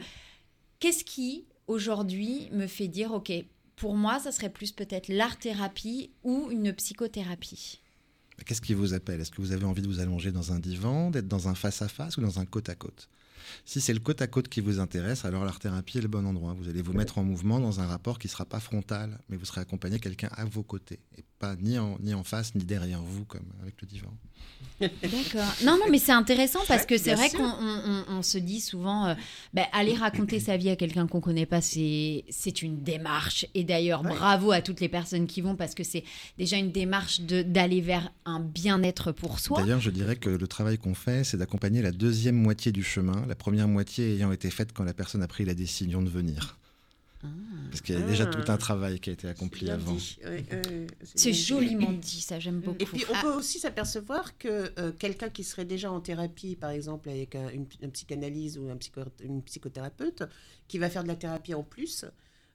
[0.81, 3.33] Qu'est-ce qui, aujourd'hui, me fait dire, ok,
[3.77, 7.81] pour moi, ça serait plus peut-être l'art-thérapie ou une psychothérapie?
[8.45, 9.21] Qu'est-ce qui vous appelle?
[9.21, 12.17] Est-ce que vous avez envie de vous allonger dans un divan, d'être dans un face-à-face
[12.17, 13.09] ou dans un côte-à-côte?
[13.65, 16.55] Si c'est le côte-à-côte qui vous intéresse, alors l'art-thérapie est le bon endroit.
[16.59, 19.37] Vous allez vous mettre en mouvement dans un rapport qui ne sera pas frontal, mais
[19.37, 22.65] vous serez accompagné quelqu'un à vos côtés, et pas ni en, ni en face, ni
[22.65, 24.13] derrière vous, comme avec le divan.
[24.81, 25.55] D'accord.
[25.65, 28.61] Non, non, mais c'est intéressant parce que c'est vrai qu'on on- on- on se dit
[28.61, 29.15] souvent, euh,
[29.53, 33.47] ben, aller raconter sa vie à quelqu'un qu'on connaît pas, c'est c'est une démarche.
[33.55, 34.11] Et d'ailleurs, Ouais.
[34.15, 36.05] bravo à toutes les personnes qui vont parce que c'est
[36.39, 39.61] déjà une démarche de- d'aller vers un bien-être pour soi.
[39.61, 43.25] D'ailleurs, je dirais que le travail qu'on fait, c'est d'accompagner la deuxième moitié du chemin,
[43.27, 46.59] la première moitié ayant été faite quand la personne a pris la décision de venir.
[47.71, 48.35] Parce qu'il y a déjà Ah.
[48.43, 49.95] tout un travail qui a été accompli avant.
[49.95, 50.19] dit.
[50.25, 52.77] Ouais, ouais, C'est joliment dit, ça j'aime beaucoup.
[52.79, 56.55] Et puis, on Ah, peut aussi s'apercevoir que euh, quelqu'un qui serait déjà en thérapie,
[56.55, 60.25] par exemple, avec un, une, une psychanalyse ou un psycho- une psychothérapeute,
[60.69, 62.05] qui va faire de la thérapie en plus,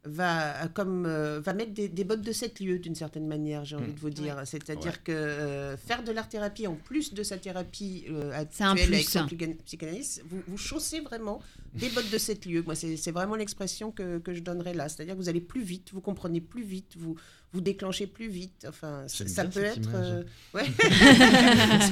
[0.06, 3.76] va, comme, euh, va mettre des, des bottes de sept lieux, d'une certaine manière, j'ai
[3.76, 3.96] envie Mm.
[3.96, 4.42] de vous dire.
[4.46, 5.00] C'est-à-dire Ouais.
[5.04, 9.06] que euh, faire de l'art-thérapie en plus de sa thérapie euh, C'est un actuelle avec
[9.06, 9.12] plus.
[9.12, 11.42] son psychana- psychanalyste, vous, vous chaussez vraiment
[11.74, 12.64] des bottes de sept lieux.
[12.66, 14.88] Moi, c'est c'est vraiment l'expression que, que je donnerais là.
[14.88, 17.16] C'est-à-dire que vous allez plus vite, vous comprenez plus vite, vous,
[17.52, 18.66] vous déclenchez plus vite.
[18.70, 19.90] Enfin, ça peut être...
[19.96, 20.24] euh,
[20.54, 20.64] ouais.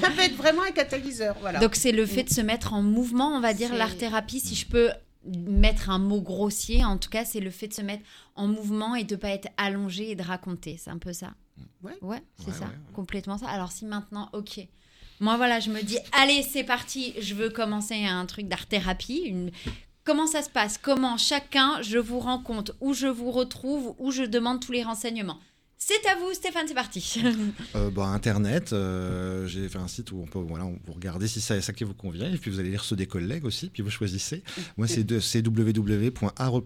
[0.02, 1.36] ça peut être vraiment un catalyseur.
[1.42, 1.60] Voilà.
[1.60, 4.66] Donc c'est le fait de se mettre en mouvement, on va dire l'art-thérapie, si je
[4.66, 4.90] peux
[5.28, 8.04] mettre un mot grossier, en tout cas c'est le fait de se mettre
[8.36, 11.34] en mouvement et de pas être allongé et de raconter, c'est un peu ça.
[11.84, 11.98] Ouais.
[12.02, 13.48] Ouais, c'est Ouais, ça, ouais, complètement ça.
[13.48, 14.60] Alors si maintenant, ok,
[15.20, 19.52] moi voilà, je me dis, allez c'est parti, je veux commencer un truc d'art-thérapie, une...
[20.04, 20.78] Comment ça se passe?
[20.78, 24.84] Comment chacun, je vous rends compte, où je vous retrouve, où je demande tous les
[24.84, 25.40] renseignements?
[25.78, 27.22] C'est à vous Stéphane, c'est parti.
[27.76, 31.42] Euh, bah, Internet, euh, j'ai fait un site où on peut, voilà, vous regardez si
[31.42, 33.84] c'est ça qui vous convient, et puis vous allez lire ceux des collègues aussi, puis
[33.84, 34.44] vous choisissez.
[34.78, 35.04] Moi, c'est
[35.46, 36.64] www.art au.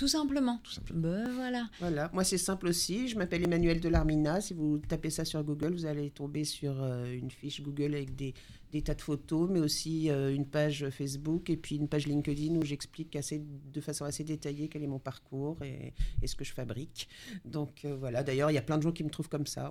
[0.00, 0.58] Tout simplement.
[0.64, 1.02] Tout simplement.
[1.02, 1.68] Ben voilà.
[1.78, 3.06] Voilà, moi c'est simple aussi.
[3.06, 4.40] Je m'appelle Emmanuel Delarmina.
[4.40, 8.16] Si vous tapez ça sur Google, vous allez tomber sur euh, une fiche Google avec
[8.16, 8.32] des,
[8.72, 12.56] des tas de photos, mais aussi euh, une page Facebook et puis une page LinkedIn
[12.56, 15.92] où j'explique assez, de façon assez détaillée quel est mon parcours et,
[16.22, 17.06] et ce que je fabrique.
[17.44, 19.70] Donc euh, voilà, d'ailleurs, il y a plein de gens qui me trouvent comme ça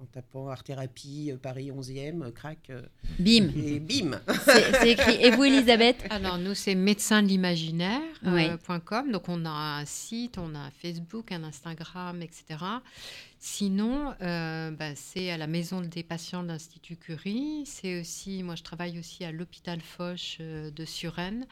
[0.00, 2.80] en tapant Art Thérapie, euh, Paris 11e, euh, crac, euh,
[3.18, 3.50] Bim.
[3.54, 5.16] et bim C'est écrit.
[5.22, 6.04] Et vous, Elisabeth?
[6.08, 8.48] Alors, nous, c'est médecin de l'imaginaire euh, Oui.
[8.64, 9.10] point .com.
[9.12, 12.64] Donc, on a un site, on a un Facebook, un Instagram, etc.
[13.42, 17.62] Sinon, euh, bah, c'est à la maison des patients de l'Institut Curie.
[17.64, 21.46] C'est aussi, moi, je travaille aussi à l'hôpital Foch euh, de Suresnes,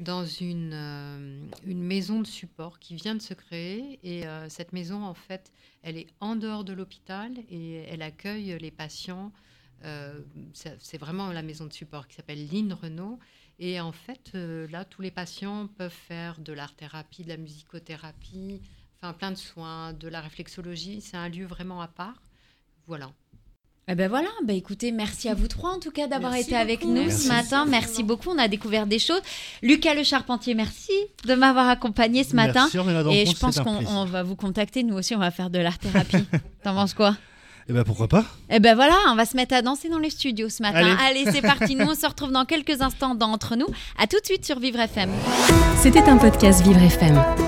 [0.00, 4.00] dans une, euh, une maison de support qui vient de se créer.
[4.02, 8.72] Et cette maison, en fait, elle est en dehors de l'hôpital et elle accueille les
[8.72, 9.30] patients.
[10.54, 13.20] c'est vraiment la maison de support qui s'appelle Lynn Renault.
[13.60, 18.60] Et en fait, là, tous les patients peuvent faire de l'art-thérapie, de la musicothérapie,
[19.02, 21.00] enfin plein de soins, de la réflexologie.
[21.00, 22.22] C'est un lieu vraiment à part.
[22.86, 23.10] Voilà.
[23.90, 26.80] Eh ben voilà, ben écoutez, merci à vous trois en tout cas d'avoir été avec
[26.80, 26.92] beaucoup.
[26.92, 27.22] nous Merci.
[27.22, 27.64] ce matin.
[27.66, 29.22] Merci beaucoup, on a découvert des choses.
[29.62, 30.92] Lucas Le Charpentier, merci
[31.24, 32.68] de m'avoir accompagné ce matin.
[32.74, 36.26] Merci, Et je pense qu'on va vous contacter, nous aussi on va faire de l'art-thérapie.
[36.62, 37.16] T'en penses quoi?
[37.70, 38.26] Eh ben pourquoi pas?
[38.50, 40.96] Eh ben voilà, on va se mettre à danser dans les studios ce matin.
[41.00, 41.22] Allez.
[41.22, 43.68] Allez, c'est parti, nous on se retrouve dans quelques instants dans Entre nous.
[43.98, 45.10] À tout de suite sur Vivre FM.
[45.78, 47.47] C'était un podcast Vivre FM.